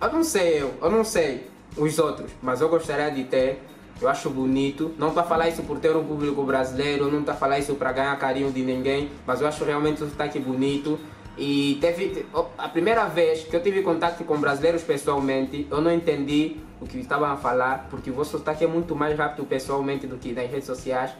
eu 0.00 0.12
não 0.12 0.24
sei 0.24 0.62
eu, 0.62 0.74
eu 0.80 0.90
não 0.90 1.04
sei 1.04 1.50
os 1.76 1.98
outros, 1.98 2.30
mas 2.42 2.60
eu 2.62 2.68
gostaria 2.68 3.10
de 3.10 3.24
ter 3.24 3.62
eu 4.00 4.08
acho 4.08 4.30
bonito. 4.30 4.94
Não 4.98 5.12
para 5.12 5.22
falar 5.22 5.48
isso 5.48 5.62
por 5.62 5.78
ter 5.78 5.94
um 5.94 6.04
público 6.04 6.42
brasileiro, 6.42 7.10
não 7.10 7.22
para 7.22 7.34
falar 7.34 7.58
isso 7.58 7.74
para 7.74 7.92
ganhar 7.92 8.18
carinho 8.18 8.50
de 8.50 8.62
ninguém, 8.62 9.10
mas 9.26 9.40
eu 9.40 9.46
acho 9.46 9.64
realmente 9.64 10.02
o 10.02 10.08
sotaque 10.08 10.38
bonito. 10.38 10.98
E 11.36 11.78
teve 11.80 12.26
a 12.58 12.68
primeira 12.68 13.06
vez 13.06 13.44
que 13.44 13.54
eu 13.54 13.62
tive 13.62 13.82
contato 13.82 14.24
com 14.24 14.38
brasileiros 14.38 14.82
pessoalmente, 14.82 15.66
eu 15.70 15.80
não 15.80 15.92
entendi 15.92 16.56
o 16.80 16.86
que 16.86 16.98
estavam 16.98 17.30
a 17.30 17.36
falar, 17.36 17.86
porque 17.90 18.10
o 18.10 18.14
vosso 18.14 18.32
sotaque 18.32 18.64
é 18.64 18.66
muito 18.66 18.94
mais 18.96 19.16
rápido 19.16 19.46
pessoalmente 19.46 20.06
do 20.06 20.16
que 20.16 20.32
nas 20.32 20.50
redes 20.50 20.66
sociais. 20.66 21.12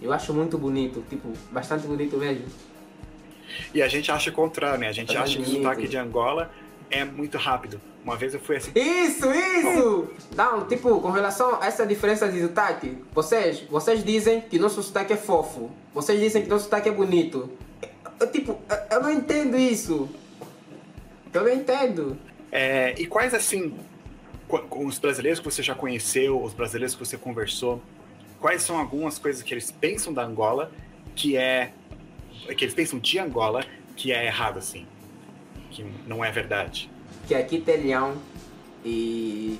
Eu 0.00 0.12
acho 0.12 0.34
muito 0.34 0.58
bonito, 0.58 1.02
tipo, 1.08 1.32
bastante 1.50 1.86
bonito 1.86 2.16
mesmo. 2.16 2.44
E 3.72 3.80
a 3.82 3.88
gente 3.88 4.10
acha 4.10 4.30
o 4.30 4.32
contrário, 4.32 4.80
né? 4.80 4.88
A 4.88 4.92
gente 4.92 5.16
é 5.16 5.18
acha 5.18 5.34
bonito. 5.34 5.50
que 5.50 5.58
o 5.58 5.62
sotaque 5.62 5.88
de 5.88 5.96
Angola 5.96 6.50
é 6.92 7.04
muito 7.04 7.38
rápido. 7.38 7.80
Uma 8.04 8.16
vez 8.16 8.34
eu 8.34 8.40
fui 8.40 8.56
assim. 8.56 8.70
Isso, 8.74 9.26
isso! 9.32 10.10
Não, 10.36 10.66
tipo, 10.66 11.00
com 11.00 11.10
relação 11.10 11.60
a 11.60 11.66
essa 11.66 11.86
diferença 11.86 12.28
de 12.28 12.40
sotaque, 12.42 12.98
vocês, 13.12 13.60
vocês 13.62 14.04
dizem 14.04 14.40
que 14.42 14.58
nosso 14.58 14.82
sotaque 14.82 15.12
é 15.12 15.16
fofo. 15.16 15.70
Vocês 15.94 16.20
dizem 16.20 16.42
que 16.42 16.48
nosso 16.48 16.64
sotaque 16.64 16.88
é 16.88 16.92
bonito. 16.92 17.50
Eu, 18.20 18.30
tipo, 18.30 18.60
eu 18.90 19.02
não 19.02 19.10
entendo 19.10 19.56
isso. 19.56 20.08
Eu 21.32 21.42
não 21.42 21.52
entendo. 21.52 22.18
É, 22.50 22.94
e 22.98 23.06
quais, 23.06 23.32
assim, 23.32 23.74
com 24.46 24.86
os 24.86 24.98
brasileiros 24.98 25.40
que 25.40 25.44
você 25.44 25.62
já 25.62 25.74
conheceu, 25.74 26.42
os 26.42 26.52
brasileiros 26.52 26.94
que 26.94 27.04
você 27.04 27.16
conversou, 27.16 27.80
quais 28.38 28.62
são 28.62 28.78
algumas 28.78 29.18
coisas 29.18 29.42
que 29.42 29.54
eles 29.54 29.70
pensam 29.70 30.12
da 30.12 30.22
Angola 30.24 30.70
que 31.14 31.36
é. 31.36 31.72
que 32.56 32.64
eles 32.64 32.74
pensam 32.74 32.98
de 32.98 33.18
Angola 33.18 33.64
que 33.96 34.12
é 34.12 34.26
errado, 34.26 34.58
assim? 34.58 34.86
Que 35.72 35.84
não 36.06 36.24
é 36.24 36.30
verdade? 36.30 36.90
que 37.26 37.34
aqui 37.34 37.60
tem 37.60 37.82
leão 37.82 38.14
e 38.84 39.58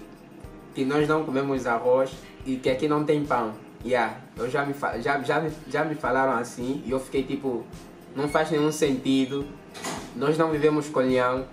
que 0.74 0.84
nós 0.84 1.06
não 1.08 1.24
comemos 1.24 1.66
arroz 1.66 2.10
e 2.44 2.56
que 2.56 2.68
aqui 2.68 2.88
não 2.88 3.04
tem 3.04 3.24
pão. 3.24 3.54
Yeah, 3.84 4.16
eu 4.36 4.48
já 4.48 4.64
me, 4.64 4.74
já, 5.00 5.20
já, 5.22 5.42
já 5.68 5.84
me 5.84 5.94
falaram 5.94 6.32
assim 6.32 6.82
e 6.86 6.90
eu 6.90 7.00
fiquei 7.00 7.22
tipo, 7.24 7.64
não 8.14 8.28
faz 8.28 8.50
nenhum 8.50 8.70
sentido, 8.70 9.46
nós 10.14 10.38
não 10.38 10.50
vivemos 10.50 10.88
com 10.88 11.00
leão. 11.00 11.46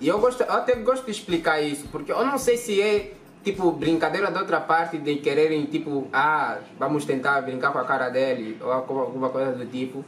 E 0.00 0.08
eu, 0.08 0.18
gosto, 0.18 0.42
eu 0.42 0.52
até 0.52 0.74
gosto 0.76 1.04
de 1.04 1.10
explicar 1.10 1.60
isso, 1.60 1.88
porque 1.88 2.12
eu 2.12 2.24
não 2.24 2.38
sei 2.38 2.56
se 2.56 2.80
é 2.80 3.14
tipo 3.44 3.70
brincadeira 3.72 4.30
da 4.30 4.40
outra 4.40 4.60
parte 4.60 4.98
de 4.98 5.16
quererem 5.16 5.66
tipo, 5.66 6.08
ah, 6.12 6.58
vamos 6.78 7.04
tentar 7.04 7.40
brincar 7.42 7.72
com 7.72 7.78
a 7.78 7.84
cara 7.84 8.08
dele 8.08 8.56
ou 8.60 8.72
alguma 8.72 9.28
coisa 9.30 9.52
do 9.52 9.66
tipo. 9.66 10.04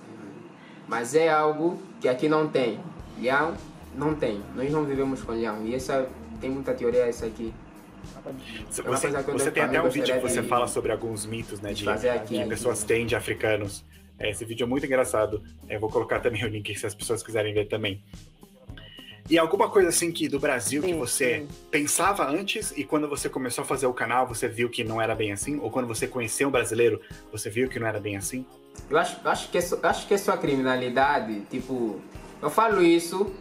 Mas 0.88 1.14
é 1.14 1.28
algo 1.28 1.80
que 2.00 2.08
aqui 2.08 2.28
não 2.28 2.48
tem. 2.48 2.80
Leão 3.20 3.54
não 3.94 4.14
tem. 4.14 4.40
Nós 4.54 4.70
não 4.70 4.84
vivemos 4.84 5.22
com 5.22 5.32
leão. 5.32 5.64
E 5.64 5.74
essa 5.74 6.08
tem 6.40 6.50
muita 6.50 6.74
teoria 6.74 7.06
essa 7.06 7.26
aqui. 7.26 7.52
Você, 8.68 8.82
você, 8.82 9.10
você 9.10 9.50
tem 9.50 9.62
até 9.62 9.80
um 9.80 9.88
vídeo 9.88 10.14
que 10.14 10.20
você 10.20 10.42
de, 10.42 10.48
fala 10.48 10.66
sobre 10.66 10.90
alguns 10.90 11.26
mitos, 11.26 11.60
né? 11.60 11.72
De, 11.72 11.84
que 12.26 12.44
pessoas 12.46 12.82
têm 12.82 13.06
de 13.06 13.14
africanos. 13.14 13.84
É, 14.18 14.30
esse 14.30 14.44
vídeo 14.44 14.64
é 14.64 14.66
muito 14.66 14.86
engraçado. 14.86 15.42
É, 15.68 15.78
vou 15.78 15.90
colocar 15.90 16.20
também 16.20 16.44
o 16.44 16.48
link 16.48 16.74
se 16.74 16.86
as 16.86 16.94
pessoas 16.94 17.22
quiserem 17.22 17.52
ver 17.54 17.68
também. 17.68 18.02
E 19.28 19.38
alguma 19.38 19.70
coisa 19.70 19.90
assim 19.90 20.10
que 20.10 20.28
do 20.28 20.40
Brasil 20.40 20.82
sim, 20.82 20.88
que 20.88 20.94
você 20.94 21.40
sim. 21.40 21.48
pensava 21.70 22.28
antes 22.28 22.72
e 22.76 22.82
quando 22.82 23.08
você 23.08 23.28
começou 23.28 23.62
a 23.62 23.64
fazer 23.64 23.86
o 23.86 23.94
canal 23.94 24.26
você 24.26 24.48
viu 24.48 24.68
que 24.68 24.82
não 24.82 25.00
era 25.00 25.14
bem 25.14 25.30
assim? 25.30 25.58
Ou 25.60 25.70
quando 25.70 25.86
você 25.86 26.08
conheceu 26.08 26.48
um 26.48 26.50
brasileiro 26.50 27.00
você 27.30 27.48
viu 27.48 27.68
que 27.68 27.78
não 27.78 27.86
era 27.86 28.00
bem 28.00 28.16
assim? 28.16 28.44
Eu 28.88 28.98
acho, 28.98 29.16
acho, 29.24 29.48
que, 29.50 29.58
é 29.58 29.60
só, 29.60 29.78
acho 29.84 30.08
que 30.08 30.14
é 30.14 30.18
só 30.18 30.32
a 30.32 30.36
criminalidade. 30.36 31.42
Tipo, 31.42 32.00
eu 32.42 32.50
falo 32.50 32.82
isso 32.82 33.32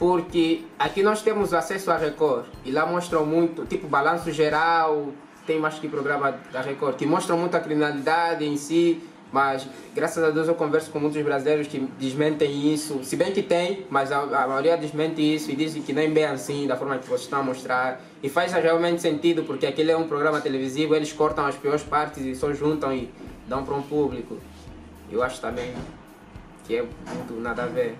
porque 0.00 0.64
aqui 0.78 1.02
nós 1.02 1.20
temos 1.20 1.52
acesso 1.52 1.90
à 1.90 1.98
Record 1.98 2.46
e 2.64 2.70
lá 2.72 2.86
mostram 2.86 3.26
muito, 3.26 3.66
tipo 3.66 3.86
balanço 3.86 4.32
geral, 4.32 5.12
tem 5.46 5.60
mais 5.60 5.78
que 5.78 5.86
programa 5.88 6.40
da 6.50 6.62
Record, 6.62 6.96
que 6.96 7.04
mostram 7.04 7.36
muito 7.36 7.54
a 7.54 7.60
criminalidade 7.60 8.42
em 8.42 8.56
si, 8.56 8.98
mas 9.30 9.68
graças 9.94 10.24
a 10.24 10.30
Deus 10.30 10.48
eu 10.48 10.54
converso 10.54 10.90
com 10.90 10.98
muitos 10.98 11.20
brasileiros 11.22 11.66
que 11.66 11.80
desmentem 11.98 12.72
isso, 12.72 13.04
se 13.04 13.14
bem 13.14 13.30
que 13.30 13.42
tem, 13.42 13.84
mas 13.90 14.10
a, 14.10 14.20
a 14.20 14.48
maioria 14.48 14.74
desmente 14.78 15.20
isso 15.20 15.50
e 15.50 15.54
dizem 15.54 15.82
que 15.82 15.92
nem 15.92 16.10
bem 16.10 16.24
assim, 16.24 16.66
da 16.66 16.78
forma 16.78 16.96
que 16.96 17.06
vocês 17.06 17.20
estão 17.20 17.40
a 17.40 17.42
mostrar. 17.42 18.00
E 18.22 18.30
faz 18.30 18.54
realmente 18.54 19.02
sentido, 19.02 19.42
porque 19.42 19.66
aquele 19.66 19.92
é 19.92 19.96
um 19.98 20.08
programa 20.08 20.40
televisivo, 20.40 20.94
eles 20.94 21.12
cortam 21.12 21.44
as 21.44 21.56
piores 21.56 21.82
partes 21.82 22.24
e 22.24 22.34
só 22.34 22.54
juntam 22.54 22.90
e 22.90 23.10
dão 23.46 23.66
para 23.66 23.74
um 23.74 23.82
público. 23.82 24.38
Eu 25.12 25.22
acho 25.22 25.42
também 25.42 25.74
que 26.66 26.76
é 26.76 26.82
muito 26.82 27.34
nada 27.38 27.64
a 27.64 27.66
ver. 27.66 27.98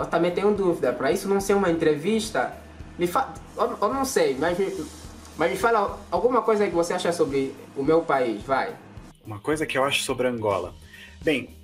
Eu 0.00 0.06
também 0.06 0.30
tenho 0.30 0.54
dúvida, 0.54 0.94
para 0.94 1.12
isso 1.12 1.28
não 1.28 1.40
ser 1.40 1.52
uma 1.52 1.70
entrevista, 1.70 2.54
Me 2.98 3.06
fa... 3.06 3.32
eu, 3.56 3.76
eu 3.80 3.94
não 3.94 4.04
sei, 4.04 4.34
mas 4.38 4.56
mas 5.36 5.50
me 5.52 5.56
fala 5.56 5.98
alguma 6.10 6.42
coisa 6.42 6.66
que 6.66 6.74
você 6.74 6.92
acha 6.92 7.12
sobre 7.12 7.54
o 7.76 7.82
meu 7.82 8.02
país, 8.02 8.42
vai. 8.42 8.74
Uma 9.24 9.38
coisa 9.38 9.66
que 9.66 9.76
eu 9.76 9.84
acho 9.84 10.02
sobre 10.02 10.26
Angola. 10.26 10.74
Bem, 11.22 11.56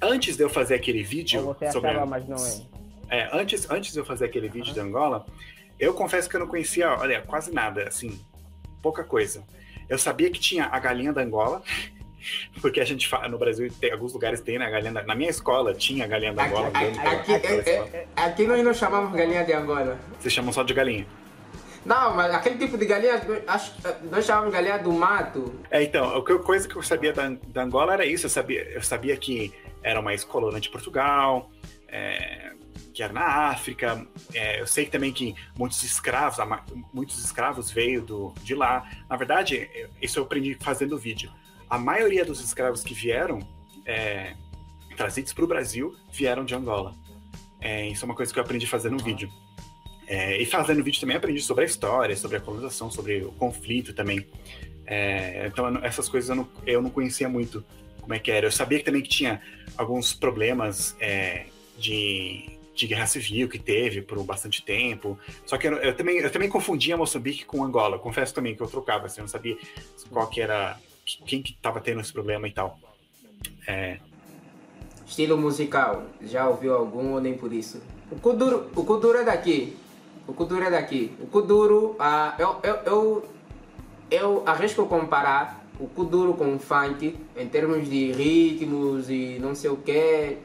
antes 0.00 0.36
de 0.36 0.42
eu 0.42 0.48
fazer 0.48 0.74
aquele 0.74 1.02
vídeo 1.02 1.46
Ou 1.46 1.54
você 1.54 1.70
sobre 1.70 1.90
achava, 1.90 2.06
mas 2.06 2.28
não 2.28 2.36
é. 2.36 3.18
é, 3.18 3.30
antes, 3.32 3.68
antes 3.70 3.92
de 3.92 3.98
eu 3.98 4.04
fazer 4.04 4.24
aquele 4.24 4.48
vídeo 4.48 4.72
de 4.72 4.80
Angola, 4.80 5.26
eu 5.78 5.94
confesso 5.94 6.28
que 6.28 6.36
eu 6.36 6.40
não 6.40 6.46
conhecia, 6.46 6.90
olha, 6.90 7.22
quase 7.22 7.52
nada, 7.52 7.88
assim, 7.88 8.20
pouca 8.82 9.02
coisa. 9.02 9.44
Eu 9.88 9.98
sabia 9.98 10.30
que 10.30 10.38
tinha 10.38 10.66
a 10.66 10.78
galinha 10.78 11.12
da 11.12 11.22
Angola, 11.22 11.62
porque 12.60 12.80
a 12.80 12.84
gente 12.84 13.06
fala, 13.08 13.28
no 13.28 13.38
Brasil, 13.38 13.70
tem, 13.80 13.92
alguns 13.92 14.12
lugares 14.12 14.40
tem, 14.40 14.58
né, 14.58 14.66
a 14.66 14.70
galinha 14.70 14.92
da, 14.92 15.02
na 15.02 15.14
minha 15.14 15.30
escola 15.30 15.74
tinha 15.74 16.04
a 16.04 16.08
galinha 16.08 16.32
da 16.32 16.46
Angola. 16.46 16.68
Aqui, 16.68 16.78
dentro 16.80 17.02
da- 17.02 17.10
aqui, 17.10 17.32
daquela 17.32 17.62
é- 17.62 17.88
é- 17.94 18.06
aqui 18.22 18.46
nós 18.46 18.64
não 18.64 18.74
chamamos 18.74 19.12
galinha 19.16 19.44
de 19.44 19.52
Angola. 19.52 19.98
Vocês 20.18 20.32
chamam 20.32 20.52
só 20.52 20.62
de 20.62 20.74
galinha. 20.74 21.06
Não, 21.84 22.14
mas 22.14 22.34
aquele 22.34 22.58
tipo 22.58 22.76
de 22.76 22.84
galinha, 22.84 23.20
acho, 23.46 23.74
nós 24.10 24.24
chamamos 24.26 24.52
galinha 24.52 24.78
do 24.78 24.92
mato. 24.92 25.54
É, 25.70 25.82
então, 25.82 26.14
a 26.18 26.22
co- 26.24 26.38
coisa 26.40 26.68
que 26.68 26.76
eu 26.76 26.82
sabia 26.82 27.12
da, 27.12 27.30
da 27.48 27.62
Angola 27.62 27.94
era 27.94 28.04
isso. 28.04 28.26
Eu 28.26 28.30
sabia, 28.30 28.62
eu 28.70 28.82
sabia 28.82 29.16
que 29.16 29.52
era 29.82 29.98
uma 29.98 30.12
ex-colônia 30.12 30.60
de 30.60 30.68
Portugal, 30.68 31.50
é, 31.88 32.52
que 32.92 33.02
era 33.02 33.14
na 33.14 33.24
África. 33.48 34.06
É, 34.34 34.60
eu 34.60 34.66
sei 34.66 34.84
também 34.86 35.10
que 35.10 35.34
muitos 35.56 35.82
escravos, 35.82 36.36
muitos 36.92 37.18
escravos 37.24 37.70
veio 37.70 38.02
do, 38.02 38.34
de 38.42 38.54
lá. 38.54 38.86
Na 39.08 39.16
verdade, 39.16 39.70
isso 40.02 40.18
eu 40.18 40.24
aprendi 40.24 40.58
fazendo 40.60 40.98
vídeo. 40.98 41.30
A 41.70 41.78
maioria 41.78 42.24
dos 42.24 42.40
escravos 42.40 42.82
que 42.82 42.92
vieram, 42.92 43.38
é, 43.86 44.34
trazidos 44.96 45.32
para 45.32 45.44
o 45.44 45.46
Brasil, 45.46 45.94
vieram 46.12 46.44
de 46.44 46.54
Angola. 46.54 46.94
É, 47.60 47.86
isso 47.86 48.04
é 48.04 48.06
uma 48.06 48.14
coisa 48.14 48.32
que 48.32 48.38
eu 48.38 48.42
aprendi 48.42 48.66
fazendo 48.66 49.00
o 49.00 49.04
vídeo. 49.04 49.30
É, 50.06 50.36
e 50.42 50.44
fazendo 50.44 50.82
vídeo 50.82 51.00
também 51.00 51.16
aprendi 51.16 51.40
sobre 51.40 51.62
a 51.62 51.66
história, 51.66 52.16
sobre 52.16 52.38
a 52.38 52.40
colonização, 52.40 52.90
sobre 52.90 53.22
o 53.22 53.30
conflito 53.32 53.94
também. 53.94 54.26
É, 54.84 55.46
então 55.46 55.68
essas 55.84 56.08
coisas 56.08 56.28
eu 56.28 56.34
não, 56.34 56.48
eu 56.66 56.82
não 56.82 56.90
conhecia 56.90 57.28
muito 57.28 57.64
como 58.00 58.12
é 58.12 58.18
que 58.18 58.32
era. 58.32 58.46
Eu 58.46 58.50
sabia 58.50 58.78
que 58.78 58.84
também 58.84 59.02
que 59.02 59.08
tinha 59.08 59.40
alguns 59.76 60.12
problemas 60.12 60.96
é, 60.98 61.46
de, 61.78 62.58
de 62.74 62.88
guerra 62.88 63.06
civil 63.06 63.48
que 63.48 63.60
teve 63.60 64.02
por 64.02 64.20
bastante 64.24 64.64
tempo. 64.64 65.16
Só 65.46 65.56
que 65.56 65.68
eu, 65.68 65.74
eu 65.74 65.94
também, 65.94 66.18
eu 66.18 66.30
também 66.32 66.48
confundia 66.48 66.96
Moçambique 66.96 67.44
com 67.44 67.62
Angola. 67.62 67.96
Confesso 67.96 68.34
também 68.34 68.56
que 68.56 68.62
eu 68.62 68.66
trocava, 68.66 69.06
assim, 69.06 69.20
eu 69.20 69.22
não 69.22 69.28
sabia 69.28 69.56
qual 70.10 70.26
que 70.26 70.40
era, 70.40 70.76
quem 71.26 71.42
que 71.42 71.52
estava 71.52 71.80
tendo 71.80 72.00
esse 72.00 72.12
problema 72.12 72.46
e 72.46 72.52
tal. 72.52 72.78
É, 73.66 73.98
Estilo 75.10 75.36
musical, 75.36 76.04
já 76.22 76.48
ouviu 76.48 76.72
algum 76.72 77.14
ou 77.14 77.20
nem 77.20 77.34
por 77.34 77.52
isso? 77.52 77.82
O 78.12 78.16
Kuduro, 78.16 78.70
o 78.76 78.84
Kuduro 78.84 79.18
é 79.18 79.24
daqui. 79.24 79.76
O 80.28 80.32
Kuduro 80.32 80.62
é 80.62 80.70
daqui. 80.70 81.12
O 81.20 81.26
Kuduro, 81.26 81.96
ah, 81.98 82.36
eu, 82.38 82.60
eu, 82.62 82.74
eu, 82.86 83.28
eu 84.08 84.42
arrisco 84.46 84.86
comparar 84.86 85.66
o 85.80 85.88
Kuduro 85.88 86.34
com 86.34 86.54
o 86.54 86.60
funk 86.60 87.18
em 87.36 87.48
termos 87.48 87.90
de 87.90 88.12
ritmos 88.12 89.10
e 89.10 89.38
não 89.40 89.52
sei 89.52 89.70
o 89.70 89.78
que. 89.78 90.38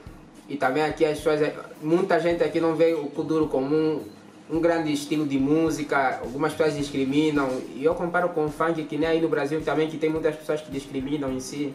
E 0.50 0.58
também 0.58 0.82
aqui 0.82 1.06
as 1.06 1.20
pessoas, 1.20 1.54
muita 1.80 2.20
gente 2.20 2.44
aqui 2.44 2.60
não 2.60 2.76
vê 2.76 2.96
o 2.96 3.06
Kuduro 3.06 3.48
como 3.48 3.76
um, 3.76 4.04
um 4.50 4.60
grande 4.60 4.92
estilo 4.94 5.26
de 5.26 5.38
música. 5.40 6.20
Algumas 6.20 6.54
pessoas 6.54 6.76
discriminam. 6.78 7.50
E 7.76 7.84
eu 7.84 7.96
comparo 7.96 8.30
com 8.30 8.46
o 8.46 8.50
funk, 8.52 8.84
que 8.86 8.98
nem 8.98 9.08
aí 9.10 9.22
no 9.22 9.30
Brasil 9.30 9.62
também, 9.62 9.90
que 9.90 9.98
tem 9.98 10.10
muitas 10.10 10.36
pessoas 10.36 10.62
que 10.62 10.72
discriminam 10.72 11.32
em 11.32 11.40
si. 11.40 11.74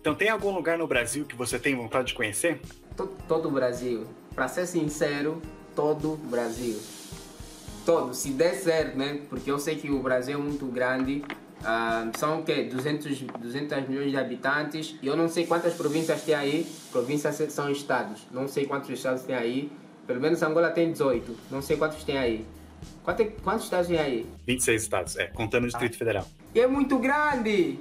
então 0.00 0.14
tem 0.14 0.28
algum 0.28 0.50
lugar 0.54 0.76
no 0.78 0.86
Brasil 0.86 1.24
que 1.24 1.34
você 1.36 1.58
tem 1.58 1.74
vontade 1.74 2.08
de 2.08 2.14
conhecer? 2.14 2.60
To- 2.96 3.10
todo 3.26 3.48
o 3.48 3.50
Brasil. 3.50 4.06
Para 4.34 4.48
ser 4.48 4.66
sincero, 4.66 5.40
todo 5.74 6.12
o 6.12 6.16
Brasil. 6.16 6.78
Todo, 7.84 8.12
se 8.14 8.30
der 8.30 8.54
certo, 8.54 8.96
né? 8.98 9.20
Porque 9.30 9.50
eu 9.50 9.58
sei 9.58 9.76
que 9.76 9.90
o 9.90 9.98
Brasil 10.00 10.34
é 10.38 10.40
muito 10.40 10.66
grande. 10.66 11.24
Ah, 11.64 12.08
são 12.16 12.40
o 12.40 12.42
quê? 12.44 12.64
200, 12.70 13.22
200 13.40 13.88
milhões 13.88 14.10
de 14.10 14.16
habitantes. 14.16 14.94
E 15.02 15.06
eu 15.06 15.16
não 15.16 15.28
sei 15.28 15.46
quantas 15.46 15.72
províncias 15.74 16.22
tem 16.22 16.34
aí. 16.34 16.66
Províncias 16.92 17.36
são 17.52 17.70
estados. 17.70 18.26
Não 18.30 18.46
sei 18.46 18.66
quantos 18.66 18.90
estados 18.90 19.22
tem 19.22 19.34
aí. 19.34 19.72
Pelo 20.08 20.22
menos 20.22 20.42
Angola 20.42 20.70
tem 20.70 20.90
18. 20.90 21.36
Não 21.50 21.60
sei 21.60 21.76
quantos 21.76 22.02
tem 22.02 22.16
aí. 22.16 22.46
Quanto, 23.04 23.24
quantos 23.42 23.64
estados 23.64 23.88
tem 23.88 23.98
aí? 23.98 24.26
26 24.46 24.82
estados, 24.82 25.16
é, 25.16 25.26
contando 25.26 25.64
o 25.64 25.66
Distrito 25.66 25.98
Federal. 25.98 26.26
E 26.54 26.60
é 26.60 26.66
muito 26.66 26.98
grande! 26.98 27.78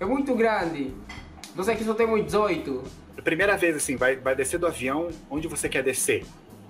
É 0.00 0.04
muito 0.04 0.34
grande. 0.34 0.92
Nós 1.54 1.68
aqui 1.68 1.84
só 1.84 1.94
temos 1.94 2.20
18. 2.24 2.82
Primeira 3.22 3.56
vez, 3.56 3.76
assim, 3.76 3.94
vai, 3.94 4.16
vai 4.16 4.34
descer 4.34 4.58
do 4.58 4.66
avião, 4.66 5.08
onde 5.30 5.46
você 5.46 5.68
quer 5.68 5.84
descer? 5.84 6.26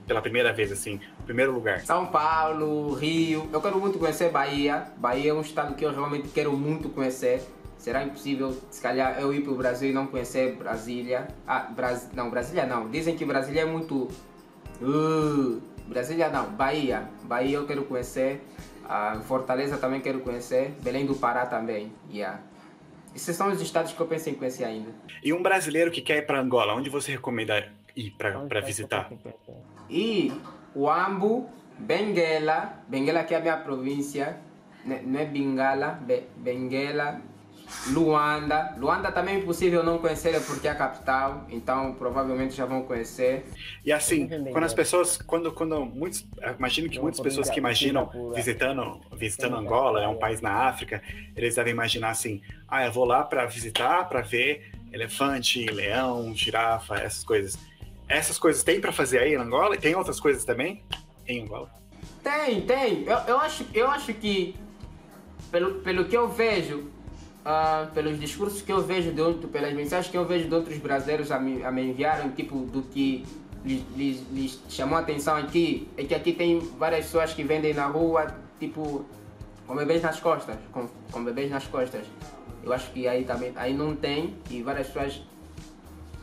Pela 0.07 0.21
primeira 0.21 0.53
vez, 0.53 0.71
assim, 0.71 1.01
primeiro 1.25 1.51
lugar. 1.51 1.81
São 1.81 2.05
Paulo, 2.07 2.93
Rio. 2.93 3.49
Eu 3.51 3.63
quero 3.63 3.81
muito 3.81 3.99
conhecer 3.99 4.31
Bahia. 4.31 4.89
Bahia 4.99 5.31
é 5.31 5.35
um 5.35 5.41
estado 5.41 5.75
que 5.75 5.87
eu 5.87 5.91
realmente 5.91 6.29
quero 6.29 6.53
muito 6.53 6.91
conhecer. 6.91 7.43
Será 7.79 8.05
impossível, 8.05 8.55
se 8.71 8.81
calhar, 8.83 9.19
eu 9.19 9.33
ir 9.33 9.43
para 9.43 9.53
o 9.53 9.57
Brasil 9.57 9.89
e 9.89 9.93
não 9.93 10.07
conhecer 10.07 10.55
Brasília. 10.57 11.29
Ah, 11.47 11.61
Bras... 11.61 12.11
não, 12.13 12.31
Brasília 12.31 12.67
não. 12.67 12.91
Dizem 12.91 13.17
que 13.17 13.25
Brasília 13.25 13.63
é 13.63 13.65
muito. 13.65 14.09
Uh, 14.81 15.61
Brasília 15.87 16.29
não, 16.29 16.51
Bahia. 16.51 17.09
Bahia 17.25 17.57
eu 17.57 17.67
quero 17.67 17.85
conhecer. 17.85 18.43
Ah, 18.87 19.21
Fortaleza 19.27 19.77
também 19.79 20.01
quero 20.01 20.21
conhecer. 20.21 20.73
Belém 20.83 21.07
do 21.07 21.15
Pará 21.15 21.47
também. 21.47 21.93
Yeah. 22.13 22.41
Esses 23.15 23.37
são 23.37 23.51
os 23.51 23.61
estados 23.61 23.93
que 23.93 24.01
eu 24.01 24.07
pensei 24.07 24.33
em 24.33 24.37
conhecer 24.37 24.65
ainda. 24.65 24.91
E 25.23 25.33
um 25.33 25.43
brasileiro 25.43 25.91
que 25.91 26.01
quer 26.03 26.19
ir 26.19 26.27
para 26.27 26.41
Angola, 26.41 26.75
onde 26.75 26.91
você 26.91 27.13
recomenda 27.13 27.67
ir 27.97 28.11
para 28.13 28.61
visitar? 28.61 29.11
E 29.89 30.33
Uambo, 30.75 31.49
Benguela, 31.79 32.83
Benguela 32.89 33.23
que 33.23 33.35
é 33.35 33.39
a 33.39 33.41
minha 33.41 33.57
província, 33.57 34.37
né- 34.85 35.03
não 35.05 35.21
é 35.21 35.25
Bengala, 35.25 35.93
Be- 35.93 36.25
Benguela, 36.37 37.21
Luanda. 37.89 38.75
Luanda 38.79 39.11
também 39.13 39.37
é 39.37 39.39
impossível 39.39 39.83
não 39.83 39.99
conhecer 39.99 40.41
porque 40.47 40.67
é 40.67 40.71
a 40.71 40.75
capital, 40.75 41.47
então 41.49 41.95
provavelmente 41.95 42.55
já 42.55 42.65
vão 42.65 42.83
conhecer. 42.83 43.45
E 43.85 43.93
assim, 43.93 44.29
quando 44.53 44.65
as 44.65 44.73
né? 44.73 44.77
pessoas, 44.77 45.19
quando, 45.19 45.53
quando 45.53 45.85
muitos, 45.85 46.27
imagino 46.59 46.89
que 46.89 46.97
Não, 46.97 47.03
muitas 47.03 47.21
pessoas 47.21 47.51
que 47.51 47.59
imaginam 47.59 48.11
visitando, 48.35 49.01
visitando 49.13 49.57
Sim, 49.57 49.63
Angola, 49.63 50.03
é 50.03 50.09
um 50.09 50.15
é. 50.15 50.19
país 50.19 50.41
na 50.41 50.69
África, 50.69 51.03
eles 51.37 51.55
devem 51.55 51.73
imaginar 51.73 52.11
assim, 52.11 52.41
ah, 52.69 52.87
eu 52.87 52.93
vou 52.93 53.05
lá 53.05 53.23
para 53.23 53.45
visitar, 53.47 54.09
para 54.09 54.21
ver 54.21 54.71
elefante, 54.93 55.67
leão, 55.67 56.35
girafa, 56.35 56.97
essas 56.97 57.25
coisas. 57.25 57.59
Essas 58.09 58.39
coisas 58.39 58.63
tem 58.63 58.81
para 58.81 58.93
fazer 58.93 59.19
aí 59.19 59.35
em 59.35 59.37
Angola? 59.37 59.75
E 59.75 59.79
tem 59.79 59.95
outras 59.95 60.21
coisas 60.21 60.45
também 60.45 60.83
em 61.27 61.43
Angola? 61.43 61.71
Tem, 62.23 62.61
tem. 62.63 63.05
Eu, 63.05 63.19
eu, 63.27 63.39
acho, 63.39 63.67
eu 63.75 63.89
acho 63.89 64.15
que, 64.15 64.55
pelo, 65.51 65.81
pelo 65.81 66.05
que 66.05 66.17
eu 66.17 66.29
vejo, 66.29 66.91
ah, 67.45 67.89
pelos 67.93 68.19
discursos 68.19 68.63
que 68.63 68.73
eu 68.73 68.81
vejo, 68.83 69.13
de 69.13 69.21
outro, 69.21 69.49
pelas 69.49 69.73
mensagens 69.75 70.11
que 70.11 70.17
eu 70.17 70.25
vejo 70.25 70.49
de 70.49 70.55
outros 70.55 70.79
brasileiros 70.79 71.31
a 71.31 71.39
me, 71.39 71.63
a 71.65 71.71
me 71.71 71.83
enviarem, 71.83 72.31
tipo, 72.31 72.59
do 72.59 72.83
que 72.83 73.25
lhes, 73.65 73.83
lhes, 73.97 74.23
lhes 74.33 74.61
chamou 74.69 74.97
a 74.97 75.01
atenção 75.01 75.37
aqui, 75.37 75.89
é 75.97 76.05
que 76.05 76.15
aqui 76.15 76.33
tem 76.33 76.59
várias 76.79 77.07
pessoas 77.07 77.33
que 77.33 77.43
vendem 77.45 77.75
na 77.75 77.87
rua, 77.87 78.35
tipo, 78.59 79.05
com 79.67 79.75
bebês 79.75 80.03
nas 80.03 80.21
costas, 80.21 80.57
com, 80.73 80.89
com 81.11 81.25
bebês 81.25 81.51
nas 81.51 81.67
costas. 81.67 82.07
Eu 82.63 82.73
acho 82.73 82.91
que 82.93 83.07
aí 83.07 83.25
também, 83.25 83.53
aí 83.57 83.75
não 83.75 83.95
tem, 83.95 84.35
e 84.51 84.63
várias 84.63 84.87
pessoas 84.87 85.23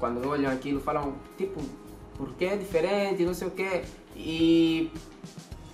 quando 0.02 0.28
olham 0.28 0.52
aquilo 0.52 0.82
falam 0.82 1.14
tipo 1.38 1.62
por 2.18 2.34
que 2.34 2.46
é 2.46 2.58
diferente 2.58 3.24
não 3.24 3.36
sei 3.36 3.48
o 3.48 3.52
quê 3.52 3.84
e 4.16 4.92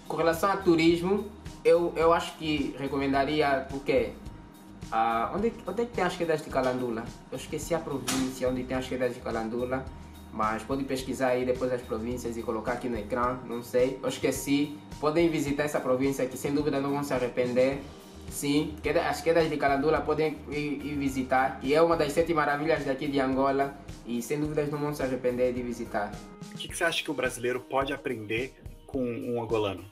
com 0.05 0.17
relação 0.17 0.51
a 0.51 0.57
turismo 0.57 1.31
eu, 1.63 1.93
eu 1.95 2.13
acho 2.13 2.37
que 2.37 2.75
recomendaria 2.77 3.65
porque 3.69 4.11
ah, 4.91 5.31
onde, 5.35 5.53
onde 5.65 5.81
é 5.81 5.85
que 5.85 5.93
tem 5.93 6.03
as 6.03 6.15
quedas 6.15 6.43
de 6.43 6.49
Calandula? 6.49 7.03
Eu 7.31 7.37
esqueci 7.37 7.75
a 7.75 7.79
província 7.79 8.49
onde 8.49 8.63
tem 8.63 8.77
as 8.77 8.87
quedas 8.87 9.13
de 9.13 9.19
Calandula 9.19 9.85
mas 10.37 10.61
pode 10.61 10.83
pesquisar 10.83 11.29
aí 11.29 11.43
depois 11.43 11.71
as 11.71 11.81
províncias 11.81 12.37
e 12.37 12.43
colocar 12.43 12.73
aqui 12.73 12.87
no 12.87 12.95
ecrã, 12.95 13.39
não 13.45 13.63
sei, 13.63 13.99
eu 14.03 14.07
esqueci. 14.07 14.77
Podem 14.99 15.29
visitar 15.29 15.63
essa 15.63 15.79
província 15.79 16.27
que 16.27 16.37
sem 16.37 16.53
dúvida 16.53 16.79
não 16.79 16.91
vão 16.91 17.03
se 17.03 17.11
arrepender. 17.11 17.79
Sim, 18.29 18.75
as 19.09 19.21
quedas 19.21 19.49
de 19.49 19.57
Calandula 19.57 20.01
podem 20.01 20.37
ir, 20.49 20.85
ir 20.85 20.95
visitar, 20.95 21.59
que 21.59 21.73
é 21.73 21.81
uma 21.81 21.97
das 21.97 22.11
sete 22.11 22.35
maravilhas 22.35 22.85
daqui 22.85 23.07
de 23.07 23.19
Angola 23.19 23.75
e 24.05 24.21
sem 24.21 24.39
dúvidas 24.39 24.69
não 24.69 24.77
vão 24.77 24.93
se 24.93 25.01
arrepender 25.01 25.53
de 25.53 25.63
visitar. 25.63 26.11
O 26.53 26.57
que, 26.57 26.67
que 26.67 26.77
você 26.77 26.83
acha 26.83 27.03
que 27.03 27.09
o 27.09 27.15
brasileiro 27.15 27.59
pode 27.59 27.91
aprender 27.91 28.53
com 28.85 29.01
um 29.01 29.41
angolano? 29.41 29.85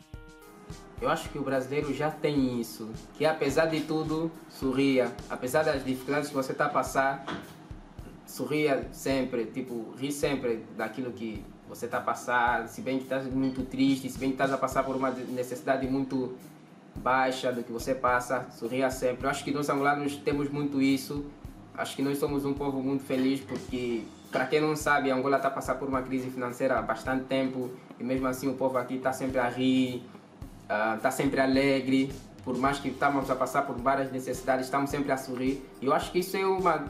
Eu 1.01 1.09
acho 1.09 1.29
que 1.29 1.37
o 1.37 1.41
brasileiro 1.41 1.93
já 1.93 2.09
tem 2.09 2.59
isso, 2.59 2.89
que 3.15 3.25
apesar 3.25 3.65
de 3.65 3.81
tudo, 3.81 4.31
sorria. 4.49 5.11
Apesar 5.29 5.63
das 5.63 5.83
dificuldades 5.83 6.29
que 6.29 6.35
você 6.35 6.53
está 6.53 6.67
a 6.67 6.69
passar, 6.69 7.25
sorria 8.25 8.87
sempre, 8.91 9.45
tipo, 9.45 9.93
ri 9.97 10.11
sempre 10.11 10.63
daquilo 10.77 11.11
que 11.11 11.43
você 11.67 11.85
está 11.85 11.97
a 11.97 12.01
passar, 12.01 12.67
se 12.67 12.81
bem 12.81 12.97
que 12.97 13.03
estás 13.03 13.25
muito 13.25 13.63
triste, 13.63 14.09
se 14.09 14.17
bem 14.17 14.29
que 14.29 14.35
estás 14.35 14.53
a 14.53 14.57
passar 14.57 14.83
por 14.83 14.95
uma 14.95 15.11
necessidade 15.11 15.85
muito 15.87 16.35
baixa 16.95 17.51
do 17.51 17.63
que 17.63 17.71
você 17.71 17.93
passa, 17.93 18.45
sorria 18.51 18.89
sempre. 18.89 19.25
Eu 19.25 19.29
acho 19.29 19.43
que 19.43 19.51
nós 19.51 19.69
angolanos 19.69 20.15
temos 20.17 20.49
muito 20.49 20.81
isso. 20.81 21.25
Acho 21.73 21.95
que 21.95 22.01
nós 22.01 22.17
somos 22.17 22.45
um 22.45 22.53
povo 22.53 22.81
muito 22.81 23.03
feliz 23.03 23.41
porque, 23.41 24.03
para 24.31 24.45
quem 24.45 24.61
não 24.61 24.75
sabe, 24.75 25.11
Angola 25.11 25.35
está 25.35 25.49
a 25.49 25.51
passar 25.51 25.75
por 25.75 25.89
uma 25.89 26.01
crise 26.01 26.29
financeira 26.29 26.79
há 26.79 26.81
bastante 26.81 27.25
tempo 27.25 27.69
e 27.99 28.03
mesmo 28.03 28.27
assim 28.27 28.47
o 28.47 28.53
povo 28.53 28.77
aqui 28.77 28.95
está 28.95 29.11
sempre 29.11 29.39
a 29.39 29.49
rir 29.49 30.03
está 30.95 31.11
sempre 31.11 31.39
alegre, 31.39 32.11
por 32.43 32.57
mais 32.57 32.79
que 32.79 32.89
estamos 32.89 33.29
a 33.29 33.35
passar 33.35 33.63
por 33.63 33.75
várias 33.77 34.11
necessidades, 34.11 34.65
estamos 34.65 34.89
sempre 34.89 35.11
a 35.11 35.17
sorrir. 35.17 35.63
E 35.81 35.85
eu 35.85 35.93
acho 35.93 36.11
que 36.11 36.19
isso 36.19 36.37
é 36.37 36.45
uma, 36.45 36.85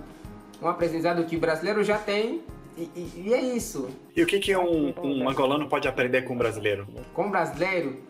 um 0.62 0.67
aprendizado 0.67 1.24
que 1.25 1.36
o 1.36 1.39
brasileiro 1.39 1.84
já 1.84 1.98
tem 1.98 2.44
e, 2.77 2.89
e, 2.96 3.24
e 3.27 3.34
é 3.34 3.41
isso. 3.41 3.89
E 4.15 4.22
o 4.22 4.25
que, 4.25 4.39
que 4.39 4.55
um, 4.55 4.94
um 5.01 5.29
angolano 5.29 5.67
pode 5.70 5.88
aprender 5.88 6.24
com 6.24 6.36
o 6.36 6.38
brasileiro? 6.38 6.88
Com 7.13 7.27
o 7.27 7.29
brasileiro, 7.29 8.01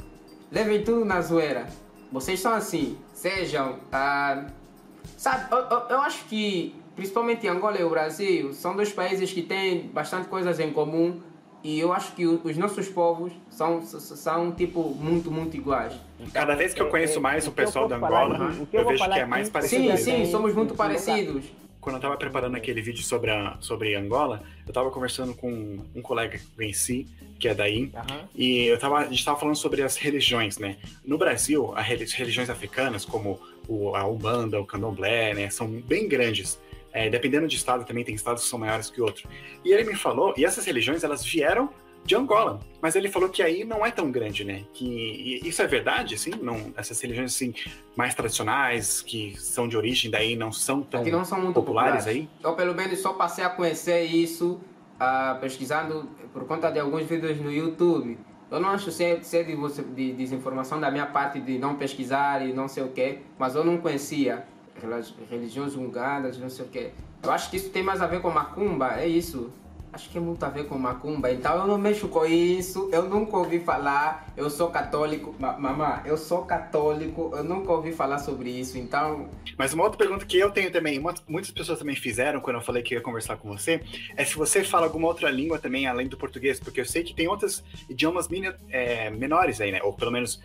levem 0.51 0.83
tudo 0.83 1.05
na 1.05 1.21
zoeira. 1.21 1.67
Vocês 2.11 2.39
são 2.39 2.53
assim, 2.53 2.97
sejam. 3.13 3.79
Ah, 3.91 4.45
sabe, 5.17 5.51
eu, 5.51 5.57
eu, 5.57 5.79
eu 5.89 6.01
acho 6.01 6.25
que 6.25 6.75
principalmente 6.95 7.47
Angola 7.47 7.77
e 7.79 7.83
o 7.83 7.89
Brasil 7.89 8.53
são 8.53 8.75
dois 8.75 8.91
países 8.91 9.31
que 9.31 9.41
têm 9.41 9.87
bastante 9.87 10.27
coisas 10.27 10.59
em 10.59 10.71
comum 10.71 11.19
e 11.65 11.79
eu 11.79 11.91
acho 11.91 12.11
que 12.11 12.23
os 12.27 12.57
nossos 12.57 12.87
povos 12.87 13.33
são, 13.49 13.81
são 13.81 14.51
tipo, 14.51 14.83
muito, 14.89 15.31
muito 15.31 15.57
iguais. 15.57 15.95
Cada 16.31 16.53
vez 16.55 16.75
que 16.75 16.81
eu 16.81 16.89
conheço 16.89 17.19
mais 17.19 17.47
o 17.47 17.51
pessoal 17.51 17.87
da 17.87 17.95
Angola, 17.95 18.55
eu 18.71 18.87
vejo 18.87 19.03
que 19.03 19.19
é 19.19 19.25
mais 19.25 19.49
parecido. 19.49 19.97
Sim, 19.97 19.97
sim, 19.97 20.25
somos 20.31 20.53
muito 20.53 20.75
parecidos 20.75 21.43
quando 21.85 21.97
eu 21.97 21.99
estava 21.99 22.17
preparando 22.17 22.55
aquele 22.55 22.81
vídeo 22.81 23.03
sobre, 23.03 23.29
a, 23.29 23.57
sobre 23.59 23.93
Angola, 23.93 24.41
eu 24.65 24.71
estava 24.71 24.89
conversando 24.89 25.35
com 25.35 25.77
um 25.93 26.01
colega 26.01 26.35
que 26.35 26.43
eu 26.43 26.49
conheci, 26.55 27.07
que 27.37 27.47
é 27.47 27.53
daí, 27.53 27.91
uhum. 27.93 28.27
e 28.33 28.63
eu 28.63 28.79
tava, 28.79 28.97
a 28.97 29.03
gente 29.03 29.19
estava 29.19 29.39
falando 29.39 29.55
sobre 29.55 29.83
as 29.83 29.95
religiões, 29.95 30.57
né? 30.57 30.77
No 31.05 31.15
Brasil, 31.15 31.73
as 31.75 31.85
religiões 31.85 32.49
africanas, 32.49 33.05
como 33.05 33.39
o, 33.67 33.95
a 33.95 34.03
Umbanda, 34.07 34.59
o 34.59 34.65
Candomblé, 34.65 35.35
né, 35.35 35.49
são 35.51 35.67
bem 35.69 36.07
grandes. 36.07 36.59
É, 36.95 37.09
dependendo 37.09 37.45
de 37.45 37.57
estado, 37.57 37.83
também 37.83 38.05
tem 38.05 38.15
estados 38.15 38.43
que 38.43 38.49
são 38.49 38.57
maiores 38.57 38.89
que 38.89 39.01
outros. 39.01 39.25
E 39.65 39.73
ele 39.73 39.83
me 39.83 39.95
falou, 39.97 40.33
e 40.37 40.45
essas 40.45 40.65
religiões, 40.65 41.03
elas 41.03 41.25
vieram 41.25 41.69
de 42.05 42.15
Angola. 42.15 42.61
Mas 42.81 42.95
ele 42.95 43.09
falou 43.09 43.27
que 43.27 43.43
aí 43.43 43.65
não 43.65 43.85
é 43.85 43.91
tão 43.91 44.09
grande, 44.09 44.45
né? 44.45 44.63
Que 44.73 45.41
isso 45.43 45.61
é 45.61 45.67
verdade, 45.67 46.15
assim? 46.15 46.31
Não, 46.41 46.71
essas 46.77 47.01
religiões 47.01 47.35
assim 47.35 47.53
mais 47.97 48.15
tradicionais 48.15 49.01
que 49.01 49.35
são 49.37 49.67
de 49.67 49.75
origem 49.75 50.09
daí 50.09 50.37
não 50.37 50.53
são 50.53 50.81
tão 50.83 51.01
Aqui 51.01 51.11
não 51.11 51.25
são 51.25 51.41
muito 51.41 51.55
populares, 51.55 52.05
populares 52.05 52.07
aí. 52.07 52.29
Eu 52.41 52.53
pelo 52.53 52.73
menos 52.73 52.97
só 52.99 53.11
passei 53.11 53.43
a 53.43 53.49
conhecer 53.49 54.03
isso 54.03 54.61
uh, 54.95 55.37
pesquisando 55.41 56.07
por 56.31 56.45
conta 56.45 56.71
de 56.71 56.79
alguns 56.79 57.05
vídeos 57.05 57.37
no 57.41 57.51
YouTube. 57.51 58.17
Eu 58.49 58.59
não 58.61 58.69
acho 58.69 58.89
ser, 58.89 59.21
ser 59.25 59.43
de, 59.43 59.55
de 59.93 60.13
desinformação 60.13 60.79
da 60.79 60.89
minha 60.89 61.07
parte 61.07 61.41
de 61.41 61.57
não 61.57 61.75
pesquisar 61.75 62.45
e 62.47 62.53
não 62.53 62.69
sei 62.69 62.83
o 62.83 62.89
quê, 62.89 63.19
mas 63.37 63.53
eu 63.53 63.65
não 63.65 63.79
conhecia 63.79 64.45
religiões 65.29 65.75
ungadas, 65.75 66.37
não 66.37 66.49
sei 66.49 66.65
o 66.65 66.67
quê. 66.69 66.91
Eu 67.23 67.31
acho 67.31 67.49
que 67.49 67.57
isso 67.57 67.69
tem 67.69 67.83
mais 67.83 68.01
a 68.01 68.07
ver 68.07 68.21
com 68.21 68.29
macumba, 68.29 68.99
é 68.99 69.07
isso? 69.07 69.51
Acho 69.91 70.09
que 70.09 70.17
é 70.17 70.21
muito 70.21 70.43
a 70.43 70.49
ver 70.49 70.67
com 70.67 70.77
macumba, 70.77 71.31
então 71.31 71.57
eu 71.57 71.67
não 71.67 71.77
mexo 71.77 72.09
com 72.09 72.25
isso, 72.25 72.89
eu 72.91 73.03
nunca 73.03 73.37
ouvi 73.37 73.59
falar, 73.59 74.27
eu 74.35 74.49
sou 74.49 74.69
católico, 74.69 75.33
mamã, 75.39 76.01
eu 76.03 76.17
sou 76.17 76.43
católico, 76.43 77.31
eu 77.33 77.45
nunca 77.45 77.71
ouvi 77.71 77.93
falar 77.93 78.19
sobre 78.19 78.49
isso, 78.49 78.77
então... 78.77 79.29
Mas 79.57 79.73
uma 79.73 79.85
outra 79.85 79.97
pergunta 79.97 80.25
que 80.25 80.37
eu 80.37 80.51
tenho 80.51 80.69
também, 80.69 80.99
muitas 80.99 81.49
pessoas 81.49 81.79
também 81.79 81.95
fizeram 81.95 82.41
quando 82.41 82.57
eu 82.57 82.61
falei 82.61 82.83
que 82.83 82.93
ia 82.93 82.99
conversar 82.99 83.37
com 83.37 83.47
você, 83.47 83.81
é 84.17 84.25
se 84.25 84.35
você 84.35 84.65
fala 84.65 84.85
alguma 84.85 85.07
outra 85.07 85.31
língua 85.31 85.57
também, 85.59 85.87
além 85.87 86.09
do 86.09 86.17
português, 86.17 86.59
porque 86.59 86.81
eu 86.81 86.85
sei 86.85 87.01
que 87.01 87.13
tem 87.13 87.29
outros 87.29 87.63
idiomas 87.89 88.27
é, 88.69 89.09
menores 89.11 89.61
aí, 89.61 89.71
né, 89.71 89.81
ou 89.81 89.93
pelo 89.93 90.11
menos, 90.11 90.41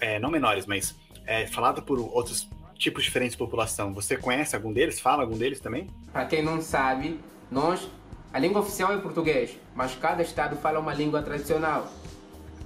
é, 0.00 0.18
não 0.18 0.30
menores, 0.30 0.64
mas 0.64 0.96
é, 1.26 1.46
falado 1.46 1.82
por 1.82 1.98
outros 1.98 2.48
tipos 2.78 3.04
diferentes 3.04 3.32
de 3.32 3.38
população. 3.38 3.92
Você 3.94 4.16
conhece 4.16 4.54
algum 4.54 4.72
deles? 4.72 5.00
Fala 5.00 5.22
algum 5.22 5.36
deles 5.36 5.60
também? 5.60 5.88
Para 6.12 6.26
quem 6.26 6.42
não 6.42 6.60
sabe, 6.60 7.20
nós 7.50 7.88
a 8.32 8.38
língua 8.38 8.60
oficial 8.60 8.92
é 8.92 8.98
português, 8.98 9.58
mas 9.74 9.94
cada 9.94 10.22
estado 10.22 10.56
fala 10.56 10.78
uma 10.78 10.92
língua 10.92 11.22
tradicional. 11.22 11.88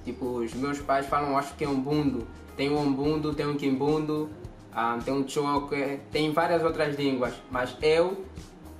Tipo, 0.03 0.39
os 0.39 0.53
meus 0.53 0.79
pais 0.79 1.05
falam, 1.05 1.37
acho 1.37 1.55
que 1.55 1.63
é 1.63 1.69
um 1.69 1.79
bundo. 1.79 2.27
Tem 2.57 2.69
um 2.69 2.77
umbundo, 2.77 3.33
tem 3.33 3.47
um 3.47 3.55
quimbundo, 3.55 4.25
um, 4.25 4.29
ah, 4.73 4.99
tem 5.03 5.13
um 5.13 5.25
choque, 5.25 5.99
tem 6.11 6.33
várias 6.33 6.61
outras 6.63 6.97
línguas. 6.97 7.33
Mas 7.49 7.73
eu, 7.81 8.25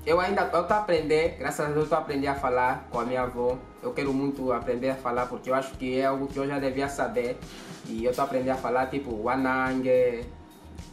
eu 0.05 0.19
ainda 0.19 0.43
estou 0.43 0.59
a 0.59 0.77
aprender, 0.79 1.37
graças 1.39 1.65
a 1.65 1.69
Deus 1.69 1.83
estou 1.83 1.97
a 1.97 2.01
aprender 2.01 2.27
a 2.27 2.35
falar 2.35 2.87
com 2.91 2.99
a 2.99 3.05
minha 3.05 3.21
avó. 3.21 3.57
Eu 3.81 3.93
quero 3.93 4.13
muito 4.13 4.51
aprender 4.51 4.89
a 4.89 4.95
falar 4.95 5.27
porque 5.27 5.49
eu 5.49 5.55
acho 5.55 5.71
que 5.75 5.97
é 5.97 6.05
algo 6.05 6.27
que 6.27 6.37
eu 6.37 6.45
já 6.45 6.59
devia 6.59 6.89
saber. 6.89 7.37
E 7.87 8.03
eu 8.03 8.09
estou 8.09 8.23
a 8.23 8.25
aprender 8.25 8.49
a 8.49 8.57
falar 8.57 8.87
tipo 8.87 9.15
wanangue, 9.15 10.25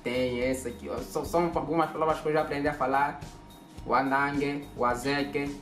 tem 0.02 0.40
essa 0.40 0.68
aqui. 0.68 0.88
São, 1.02 1.24
são 1.24 1.50
algumas 1.54 1.90
palavras 1.90 2.20
que 2.20 2.28
eu 2.28 2.32
já 2.32 2.42
aprendi 2.42 2.68
a 2.68 2.74
falar 2.74 3.20
o 3.86 3.94
Anangue, 3.94 4.66
o 4.76 4.84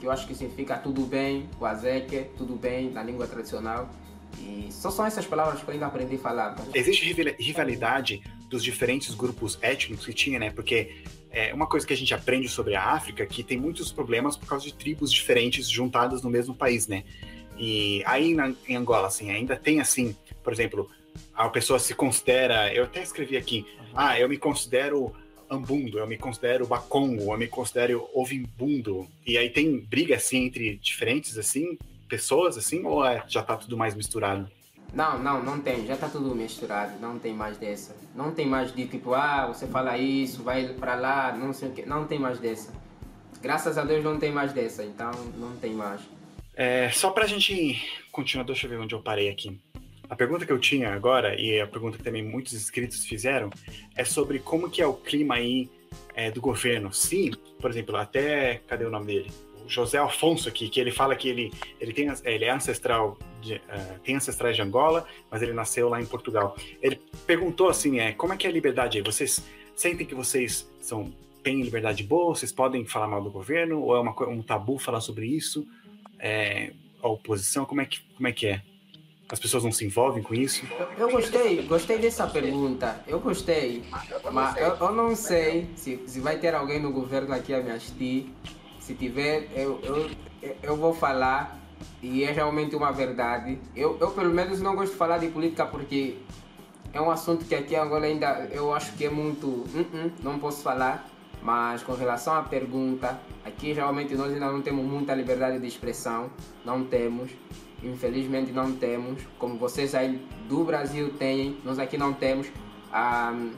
que 0.00 0.04
eu 0.06 0.10
acho 0.10 0.26
que 0.26 0.34
significa 0.34 0.76
tudo 0.76 1.02
bem, 1.02 1.48
o 1.60 2.36
tudo 2.36 2.56
bem 2.56 2.90
na 2.90 3.02
língua 3.02 3.26
tradicional. 3.26 3.88
E 4.38 4.68
só 4.70 4.90
são 4.90 5.06
essas 5.06 5.24
palavras 5.24 5.62
que 5.62 5.68
eu 5.68 5.74
ainda 5.74 5.86
aprendi 5.86 6.16
a 6.16 6.18
falar. 6.18 6.56
Existe 6.74 7.04
rivalidade 7.38 8.22
dos 8.50 8.62
diferentes 8.62 9.14
grupos 9.14 9.58
étnicos 9.62 10.04
que 10.04 10.12
tinha, 10.12 10.38
né? 10.38 10.50
Porque 10.50 11.04
é 11.30 11.54
uma 11.54 11.66
coisa 11.66 11.86
que 11.86 11.92
a 11.92 11.96
gente 11.96 12.12
aprende 12.12 12.48
sobre 12.48 12.74
a 12.74 12.82
África 12.82 13.22
é 13.22 13.26
que 13.26 13.42
tem 13.42 13.58
muitos 13.58 13.92
problemas 13.92 14.36
por 14.36 14.48
causa 14.48 14.64
de 14.64 14.74
tribos 14.74 15.12
diferentes 15.12 15.68
juntadas 15.68 16.22
no 16.22 16.30
mesmo 16.30 16.54
país, 16.54 16.86
né? 16.86 17.04
E 17.58 18.02
aí 18.04 18.34
na, 18.34 18.52
em 18.68 18.76
Angola, 18.76 19.06
assim, 19.06 19.30
ainda 19.30 19.56
tem 19.56 19.80
assim, 19.80 20.14
por 20.42 20.52
exemplo, 20.52 20.90
a 21.34 21.48
pessoa 21.48 21.78
se 21.78 21.94
considera, 21.94 22.72
eu 22.72 22.84
até 22.84 23.02
escrevi 23.02 23.36
aqui, 23.36 23.66
uhum. 23.78 23.86
ah, 23.94 24.18
eu 24.18 24.28
me 24.28 24.36
considero 24.36 25.14
ambundo, 25.50 25.98
eu 25.98 26.06
me 26.06 26.18
considero 26.18 26.66
bacongo, 26.66 27.32
eu 27.32 27.38
me 27.38 27.46
considero 27.46 28.08
ovimbundo. 28.14 29.06
E 29.26 29.38
aí 29.38 29.50
tem 29.50 29.78
briga 29.78 30.16
assim 30.16 30.44
entre 30.44 30.76
diferentes 30.76 31.38
assim, 31.38 31.78
pessoas 32.08 32.56
assim, 32.56 32.84
ou 32.84 33.04
é, 33.04 33.24
já 33.28 33.42
tá 33.42 33.56
tudo 33.56 33.76
mais 33.76 33.94
misturado? 33.94 34.50
Não, 34.92 35.18
não, 35.18 35.42
não 35.42 35.60
tem, 35.60 35.86
já 35.86 35.96
tá 35.96 36.08
tudo 36.08 36.34
misturado, 36.34 36.98
não 37.00 37.18
tem 37.18 37.34
mais 37.34 37.58
dessa. 37.58 37.94
Não 38.14 38.32
tem 38.32 38.46
mais 38.46 38.74
de 38.74 38.86
tipo, 38.86 39.14
ah, 39.14 39.46
você 39.46 39.66
fala 39.66 39.98
isso, 39.98 40.42
vai 40.42 40.68
para 40.68 40.94
lá, 40.94 41.36
não 41.36 41.52
sei 41.52 41.68
o 41.68 41.72
que, 41.72 41.84
não 41.84 42.06
tem 42.06 42.18
mais 42.18 42.38
dessa. 42.38 42.72
Graças 43.42 43.76
a 43.76 43.84
Deus 43.84 44.02
não 44.02 44.18
tem 44.18 44.32
mais 44.32 44.52
dessa, 44.52 44.84
então 44.84 45.10
não 45.36 45.56
tem 45.56 45.74
mais. 45.74 46.00
É, 46.54 46.88
só 46.90 47.10
pra 47.10 47.26
gente 47.26 47.78
continuar, 48.10 48.44
deixa 48.44 48.66
eu 48.66 48.70
ver 48.70 48.80
onde 48.80 48.94
eu 48.94 49.02
parei 49.02 49.28
aqui. 49.28 49.60
A 50.08 50.14
pergunta 50.14 50.46
que 50.46 50.52
eu 50.52 50.58
tinha 50.58 50.92
agora, 50.92 51.40
e 51.40 51.60
a 51.60 51.66
pergunta 51.66 51.98
que 51.98 52.04
também 52.04 52.22
muitos 52.22 52.52
inscritos 52.52 53.04
fizeram, 53.04 53.50
é 53.96 54.04
sobre 54.04 54.38
como 54.38 54.70
que 54.70 54.80
é 54.80 54.86
o 54.86 54.94
clima 54.94 55.34
aí 55.34 55.68
é, 56.14 56.30
do 56.30 56.40
governo. 56.40 56.92
Se, 56.92 57.30
por 57.60 57.70
exemplo, 57.70 57.96
até, 57.96 58.60
cadê 58.66 58.84
o 58.84 58.90
nome 58.90 59.06
dele? 59.06 59.30
O 59.64 59.68
José 59.68 59.98
Alfonso 59.98 60.48
aqui, 60.48 60.68
que 60.68 60.78
ele 60.80 60.92
fala 60.92 61.16
que 61.16 61.28
ele, 61.28 61.52
ele, 61.80 61.92
tem, 61.92 62.08
ele 62.24 62.44
é 62.44 62.50
ancestral, 62.50 63.18
de, 63.42 63.54
uh, 63.54 63.98
tem 64.04 64.16
ancestrais 64.16 64.54
de 64.54 64.62
Angola, 64.62 65.06
mas 65.30 65.42
ele 65.42 65.52
nasceu 65.52 65.88
lá 65.88 66.00
em 66.00 66.06
Portugal. 66.06 66.56
Ele 66.80 67.00
perguntou 67.26 67.68
assim, 67.68 67.98
é, 67.98 68.12
como 68.12 68.32
é 68.32 68.36
que 68.36 68.46
é 68.46 68.50
a 68.50 68.52
liberdade 68.52 68.98
aí? 68.98 69.04
Vocês 69.04 69.44
sentem 69.74 70.06
que 70.06 70.14
vocês 70.14 70.70
são, 70.80 71.12
têm 71.42 71.62
liberdade 71.62 72.04
boa? 72.04 72.34
Vocês 72.34 72.52
podem 72.52 72.86
falar 72.86 73.08
mal 73.08 73.22
do 73.22 73.30
governo? 73.30 73.82
Ou 73.82 73.96
é 73.96 74.00
uma, 74.00 74.28
um 74.28 74.40
tabu 74.40 74.78
falar 74.78 75.00
sobre 75.00 75.26
isso? 75.26 75.66
É, 76.18 76.72
a 77.02 77.08
oposição, 77.08 77.64
como 77.64 77.80
é 77.80 77.86
que, 77.86 78.00
como 78.14 78.28
é, 78.28 78.32
que 78.32 78.46
é? 78.46 78.62
As 79.28 79.40
pessoas 79.40 79.64
não 79.64 79.72
se 79.72 79.84
envolvem 79.84 80.22
com 80.22 80.34
isso? 80.34 80.64
Eu, 80.78 81.08
eu 81.08 81.10
gostei, 81.10 81.62
gostei 81.62 81.98
dessa 81.98 82.28
pergunta. 82.28 83.00
Eu 83.08 83.18
gostei. 83.18 83.82
Mas 84.32 84.56
eu, 84.56 84.76
eu 84.76 84.92
não 84.92 85.16
sei 85.16 85.68
se, 85.74 86.00
se 86.06 86.20
vai 86.20 86.38
ter 86.38 86.54
alguém 86.54 86.80
no 86.80 86.92
governo 86.92 87.34
aqui 87.34 87.52
a 87.52 87.60
me 87.60 87.72
assistir. 87.72 88.32
Se 88.78 88.94
tiver, 88.94 89.48
eu, 89.52 89.80
eu, 89.82 90.10
eu 90.62 90.76
vou 90.76 90.94
falar 90.94 91.58
e 92.00 92.22
é 92.22 92.30
realmente 92.30 92.76
uma 92.76 92.92
verdade. 92.92 93.58
Eu, 93.74 93.98
eu 94.00 94.12
pelo 94.12 94.32
menos 94.32 94.60
não 94.60 94.76
gosto 94.76 94.92
de 94.92 94.98
falar 94.98 95.18
de 95.18 95.26
política 95.26 95.66
porque 95.66 96.18
é 96.92 97.00
um 97.00 97.10
assunto 97.10 97.44
que 97.44 97.54
aqui 97.54 97.74
em 97.74 97.78
Angola 97.78 98.06
ainda 98.06 98.48
eu 98.52 98.72
acho 98.72 98.92
que 98.92 99.06
é 99.06 99.10
muito. 99.10 99.46
Uh 99.48 99.66
-uh, 99.74 100.12
não 100.22 100.38
posso 100.38 100.62
falar. 100.62 101.04
Mas 101.42 101.82
com 101.82 101.94
relação 101.94 102.34
à 102.34 102.42
pergunta, 102.42 103.20
aqui 103.44 103.72
realmente 103.72 104.14
nós 104.14 104.32
ainda 104.32 104.50
não 104.50 104.62
temos 104.62 104.84
muita 104.84 105.14
liberdade 105.14 105.58
de 105.58 105.66
expressão. 105.66 106.30
Não 106.64 106.84
temos. 106.84 107.30
Infelizmente 107.82 108.52
não 108.52 108.72
temos, 108.72 109.22
como 109.38 109.58
vocês 109.58 109.94
aí 109.94 110.26
do 110.48 110.64
Brasil 110.64 111.12
têm, 111.18 111.58
nós 111.64 111.78
aqui 111.78 111.98
não 111.98 112.12
temos. 112.12 112.48
Um, 112.92 113.52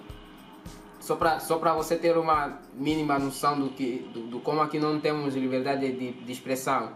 só 1.00 1.16
para 1.16 1.38
só 1.40 1.58
você 1.58 1.96
ter 1.96 2.18
uma 2.18 2.60
mínima 2.74 3.18
noção 3.18 3.58
do, 3.58 3.70
que, 3.70 4.10
do, 4.12 4.26
do 4.26 4.40
como 4.40 4.60
aqui 4.60 4.78
não 4.78 5.00
temos 5.00 5.34
liberdade 5.34 5.90
de, 5.92 6.12
de 6.12 6.32
expressão. 6.32 6.92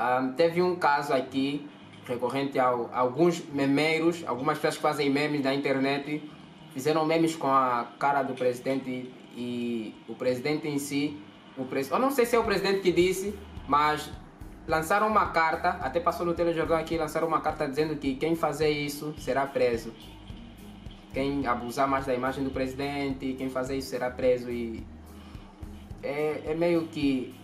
Um, 0.00 0.32
teve 0.32 0.60
um 0.62 0.74
caso 0.74 1.12
aqui 1.12 1.68
recorrente 2.06 2.58
a, 2.58 2.66
a 2.66 2.98
alguns 2.98 3.44
memeiros, 3.52 4.24
algumas 4.26 4.58
pessoas 4.58 4.76
que 4.76 4.82
fazem 4.82 5.10
memes 5.10 5.42
na 5.42 5.54
internet, 5.54 6.22
fizeram 6.72 7.04
memes 7.04 7.36
com 7.36 7.48
a 7.48 7.88
cara 7.98 8.22
do 8.22 8.34
presidente 8.34 9.12
e 9.36 9.94
o 10.08 10.14
presidente 10.14 10.68
em 10.68 10.78
si, 10.78 11.16
o 11.56 11.64
pres... 11.64 11.90
eu 11.90 11.98
não 11.98 12.10
sei 12.10 12.26
se 12.26 12.36
é 12.36 12.38
o 12.38 12.44
presidente 12.44 12.80
que 12.80 12.92
disse, 12.92 13.34
mas 13.68 14.10
lançaram 14.66 15.06
uma 15.06 15.26
carta, 15.26 15.70
até 15.80 16.00
passou 16.00 16.24
no 16.24 16.34
telejornal 16.34 16.78
aqui, 16.78 16.96
lançaram 16.96 17.28
uma 17.28 17.40
carta 17.40 17.68
dizendo 17.68 17.96
que 17.96 18.14
quem 18.14 18.34
fazer 18.34 18.70
isso 18.70 19.14
será 19.18 19.46
preso. 19.46 19.92
Quem 21.12 21.46
abusar 21.46 21.88
mais 21.88 22.06
da 22.06 22.14
imagem 22.14 22.42
do 22.42 22.50
presidente, 22.50 23.34
quem 23.34 23.48
fazer 23.48 23.76
isso 23.76 23.88
será 23.88 24.10
preso 24.10 24.50
e 24.50 24.84
é, 26.02 26.42
é 26.46 26.54
meio 26.54 26.86
que 26.88 27.34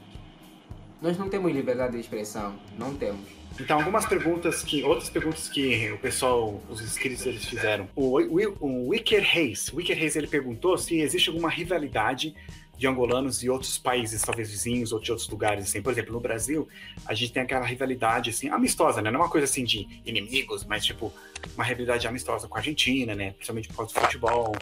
nós 1.00 1.16
não 1.16 1.28
temos 1.28 1.52
liberdade 1.52 1.92
de 1.92 2.00
expressão, 2.00 2.58
não 2.76 2.94
temos. 2.94 3.40
Então, 3.58 3.78
algumas 3.78 4.06
perguntas 4.06 4.62
que. 4.62 4.82
Outras 4.82 5.10
perguntas 5.10 5.48
que 5.48 5.90
o 5.92 5.98
pessoal, 5.98 6.60
os 6.68 6.80
inscritos, 6.80 7.26
eles 7.26 7.44
fizeram. 7.44 7.88
O, 7.96 8.20
o, 8.20 8.56
o 8.60 8.88
Wicker 8.88 9.22
Reis, 9.22 9.72
Wicker 9.72 9.96
Reis, 9.96 10.14
ele 10.14 10.26
perguntou 10.26 10.76
se 10.78 11.00
existe 11.00 11.28
alguma 11.28 11.48
rivalidade 11.48 12.34
de 12.80 12.86
angolanos 12.86 13.42
e 13.42 13.50
outros 13.50 13.76
países, 13.76 14.22
talvez 14.22 14.50
vizinhos, 14.50 14.90
ou 14.90 14.98
de 14.98 15.10
outros 15.10 15.28
lugares, 15.28 15.64
assim. 15.64 15.82
Por 15.82 15.92
exemplo, 15.92 16.14
no 16.14 16.18
Brasil, 16.18 16.66
a 17.04 17.12
gente 17.12 17.30
tem 17.30 17.42
aquela 17.42 17.66
rivalidade, 17.66 18.30
assim, 18.30 18.48
amistosa, 18.48 19.02
né? 19.02 19.10
Não 19.10 19.20
é 19.20 19.22
uma 19.24 19.28
coisa, 19.28 19.44
assim, 19.44 19.64
de 19.64 19.86
inimigos, 20.06 20.64
mas, 20.64 20.86
tipo, 20.86 21.12
uma 21.54 21.62
rivalidade 21.62 22.08
amistosa 22.08 22.48
com 22.48 22.56
a 22.56 22.60
Argentina, 22.60 23.14
né? 23.14 23.32
Principalmente 23.32 23.68
por 23.68 23.76
causa 23.76 23.92
do 23.92 24.00
futebol. 24.00 24.56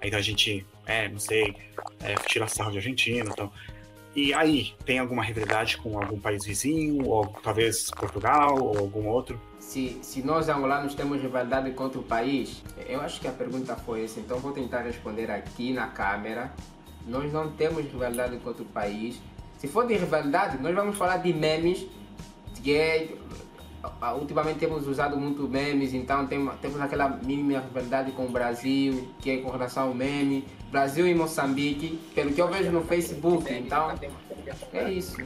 Aí 0.00 0.06
então, 0.06 0.20
a 0.20 0.22
gente, 0.22 0.64
é, 0.86 1.08
não 1.08 1.18
sei, 1.18 1.52
é, 2.04 2.14
tira 2.28 2.46
sarro 2.46 2.70
de 2.70 2.76
Argentina, 2.76 3.28
então... 3.28 3.50
E 4.14 4.32
aí, 4.32 4.72
tem 4.86 5.00
alguma 5.00 5.24
rivalidade 5.24 5.76
com 5.76 6.00
algum 6.00 6.20
país 6.20 6.44
vizinho, 6.44 7.04
ou 7.04 7.26
talvez 7.42 7.90
Portugal, 7.90 8.56
ou 8.56 8.78
algum 8.78 9.08
outro? 9.08 9.40
Se, 9.58 9.98
se 10.00 10.22
nós 10.22 10.48
angolanos 10.48 10.94
temos 10.94 11.20
rivalidade 11.20 11.68
com 11.72 11.82
outro 11.82 12.04
país, 12.04 12.62
eu 12.88 13.00
acho 13.00 13.20
que 13.20 13.26
a 13.26 13.32
pergunta 13.32 13.74
foi 13.74 14.04
essa, 14.04 14.20
então 14.20 14.38
vou 14.38 14.52
tentar 14.52 14.82
responder 14.82 15.28
aqui 15.32 15.72
na 15.72 15.88
câmera 15.88 16.54
nós 17.06 17.32
não 17.32 17.50
temos 17.52 17.84
rivalidade 17.84 18.36
com 18.38 18.48
outro 18.48 18.64
país. 18.64 19.20
Se 19.58 19.68
for 19.68 19.86
de 19.86 19.94
rivalidade, 19.94 20.60
nós 20.62 20.74
vamos 20.74 20.96
falar 20.96 21.18
de 21.18 21.32
memes, 21.32 21.86
que 22.62 22.74
é, 22.74 23.08
ultimamente 24.18 24.58
temos 24.58 24.86
usado 24.86 25.16
muito 25.16 25.48
memes, 25.48 25.92
então 25.94 26.26
tem, 26.26 26.46
temos 26.60 26.80
aquela 26.80 27.08
mínima 27.08 27.60
rivalidade 27.60 28.12
com 28.12 28.26
o 28.26 28.28
Brasil, 28.28 29.08
que 29.20 29.30
é 29.30 29.36
com 29.38 29.50
relação 29.50 29.88
ao 29.88 29.94
meme. 29.94 30.44
Brasil 30.70 31.06
e 31.06 31.14
Moçambique, 31.14 32.00
pelo 32.14 32.32
que 32.32 32.42
eu 32.42 32.48
vejo 32.48 32.72
no 32.72 32.82
Facebook, 32.82 33.52
então 33.52 33.94
é 34.72 34.90
isso. 34.90 35.16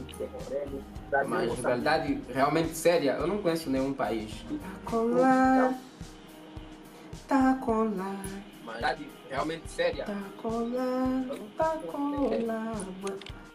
Mas 1.27 1.51
rivalidade 1.55 2.21
realmente 2.31 2.75
séria, 2.75 3.13
eu 3.13 3.25
não 3.25 3.39
conheço 3.39 3.69
nenhum 3.69 3.91
país. 3.91 4.31
Tá 4.47 4.69
colar, 4.85 5.73
tá 7.27 7.53
colar. 7.65 8.25
Mas 8.63 8.99
realmente 9.29 9.69
séria. 9.69 10.05
Tá 10.05 10.21
colando, 10.41 11.37
tá. 11.57 11.79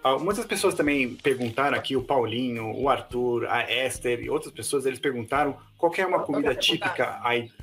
Ah, 0.03 0.19
muitas 0.19 0.45
pessoas 0.45 0.75
também 0.75 1.15
perguntaram 1.15 1.77
aqui, 1.77 1.97
o 1.97 2.03
Paulinho, 2.03 2.75
o 2.77 2.91
Arthur, 2.91 3.47
a 3.47 3.63
Esther 3.71 4.21
e 4.21 4.29
outras 4.29 4.53
pessoas, 4.53 4.85
eles 4.85 4.99
perguntaram 4.99 5.57
qual 5.79 5.93
é 5.97 6.07
uma 6.07 6.21
comida 6.21 6.55
típica 6.55 7.21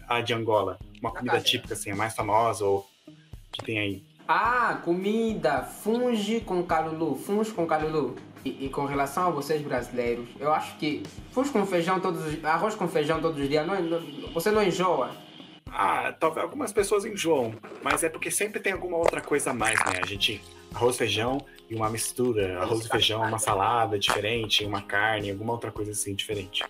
a, 0.08 0.21
de 0.21 0.34
Angola. 0.34 0.80
Uma 1.00 1.12
comida 1.12 1.39
típica, 1.39 1.76
assim, 1.76 1.91
a 1.91 1.95
mais 1.95 2.15
famosa 2.15 2.65
ou 2.65 2.89
que 3.52 3.63
tem 3.63 3.80
aí. 3.80 4.04
Ah, 4.28 4.80
comida, 4.84 5.62
funge 5.62 6.39
com 6.41 6.63
calulu, 6.63 7.15
funge 7.15 7.52
com 7.52 7.67
calulu. 7.67 8.15
E, 8.43 8.65
e, 8.65 8.69
com 8.69 8.86
relação 8.86 9.28
a 9.28 9.30
vocês 9.30 9.62
brasileiros, 9.62 10.28
eu 10.39 10.52
acho 10.52 10.76
que 10.78 11.04
funge 11.32 11.52
com 11.52 11.63
feijão 11.63 12.00
todos 12.00 12.26
os, 12.26 12.43
arroz 12.43 12.74
com 12.74 12.88
feijão 12.88 13.21
todos 13.21 13.39
os 13.39 13.47
dias, 13.47 13.67
não, 13.67 13.80
não, 13.80 14.02
você 14.34 14.50
não 14.50 14.63
enjoa. 14.63 15.12
Ah, 15.73 16.13
talvez 16.19 16.43
algumas 16.43 16.73
pessoas 16.73 17.05
enjoam, 17.05 17.55
mas 17.81 18.03
é 18.03 18.10
porque 18.10 18.29
sempre 18.29 18.60
tem 18.60 18.73
alguma 18.73 18.97
outra 18.97 19.21
coisa 19.21 19.51
a 19.51 19.53
mais, 19.53 19.79
né? 19.79 19.99
A 20.03 20.05
gente 20.05 20.41
arroz, 20.73 20.97
feijão 20.97 21.43
e 21.69 21.75
uma 21.75 21.89
mistura, 21.89 22.60
arroz 22.60 22.86
e 22.86 22.89
feijão, 22.89 23.21
uma 23.21 23.39
salada 23.39 23.97
diferente, 23.97 24.65
uma 24.65 24.81
carne, 24.81 25.31
alguma 25.31 25.53
outra 25.53 25.71
coisa 25.71 25.91
assim 25.91 26.13
diferente. 26.13 26.63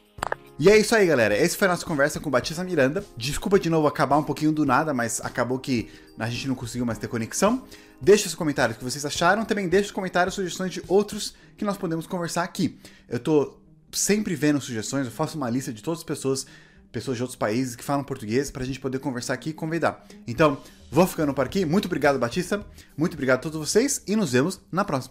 E 0.59 0.69
é 0.69 0.77
isso 0.77 0.95
aí, 0.95 1.07
galera. 1.07 1.35
Essa 1.35 1.57
foi 1.57 1.67
a 1.67 1.71
nossa 1.71 1.85
conversa 1.85 2.19
com 2.19 2.29
Batista 2.29 2.63
Miranda. 2.63 3.03
Desculpa 3.17 3.59
de 3.59 3.69
novo 3.69 3.87
acabar 3.87 4.17
um 4.17 4.23
pouquinho 4.23 4.51
do 4.51 4.63
nada, 4.63 4.93
mas 4.93 5.19
acabou 5.21 5.57
que 5.57 5.89
a 6.19 6.29
gente 6.29 6.47
não 6.47 6.53
conseguiu 6.53 6.85
mais 6.85 6.99
ter 6.99 7.07
conexão. 7.07 7.65
Deixe 7.99 8.27
os 8.27 8.35
comentários 8.35 8.77
que 8.77 8.83
vocês 8.83 9.03
acharam. 9.03 9.43
Também 9.43 9.67
deixe 9.67 9.87
os 9.87 9.91
comentários 9.91 10.35
sugestões 10.35 10.71
de 10.71 10.83
outros 10.87 11.35
que 11.57 11.65
nós 11.65 11.77
podemos 11.77 12.05
conversar 12.05 12.43
aqui. 12.43 12.77
Eu 13.09 13.19
tô 13.19 13.57
sempre 13.91 14.35
vendo 14.35 14.61
sugestões, 14.61 15.05
eu 15.05 15.11
faço 15.11 15.35
uma 15.35 15.49
lista 15.49 15.73
de 15.73 15.81
todas 15.81 15.99
as 16.01 16.05
pessoas 16.05 16.45
pessoas 16.91 17.17
de 17.17 17.23
outros 17.23 17.37
países 17.37 17.75
que 17.75 17.83
falam 17.83 18.03
português 18.03 18.51
para 18.51 18.63
a 18.63 18.65
gente 18.65 18.79
poder 18.79 18.99
conversar 18.99 19.33
aqui 19.33 19.51
e 19.51 19.53
convidar. 19.53 20.05
Então, 20.27 20.57
vou 20.91 21.07
ficando 21.07 21.33
por 21.33 21.45
aqui. 21.45 21.65
Muito 21.65 21.85
obrigado, 21.85 22.19
Batista. 22.19 22.65
Muito 22.97 23.13
obrigado 23.13 23.39
a 23.39 23.41
todos 23.41 23.59
vocês 23.59 24.03
e 24.07 24.15
nos 24.15 24.31
vemos 24.33 24.61
na 24.71 24.83
próxima. 24.83 25.09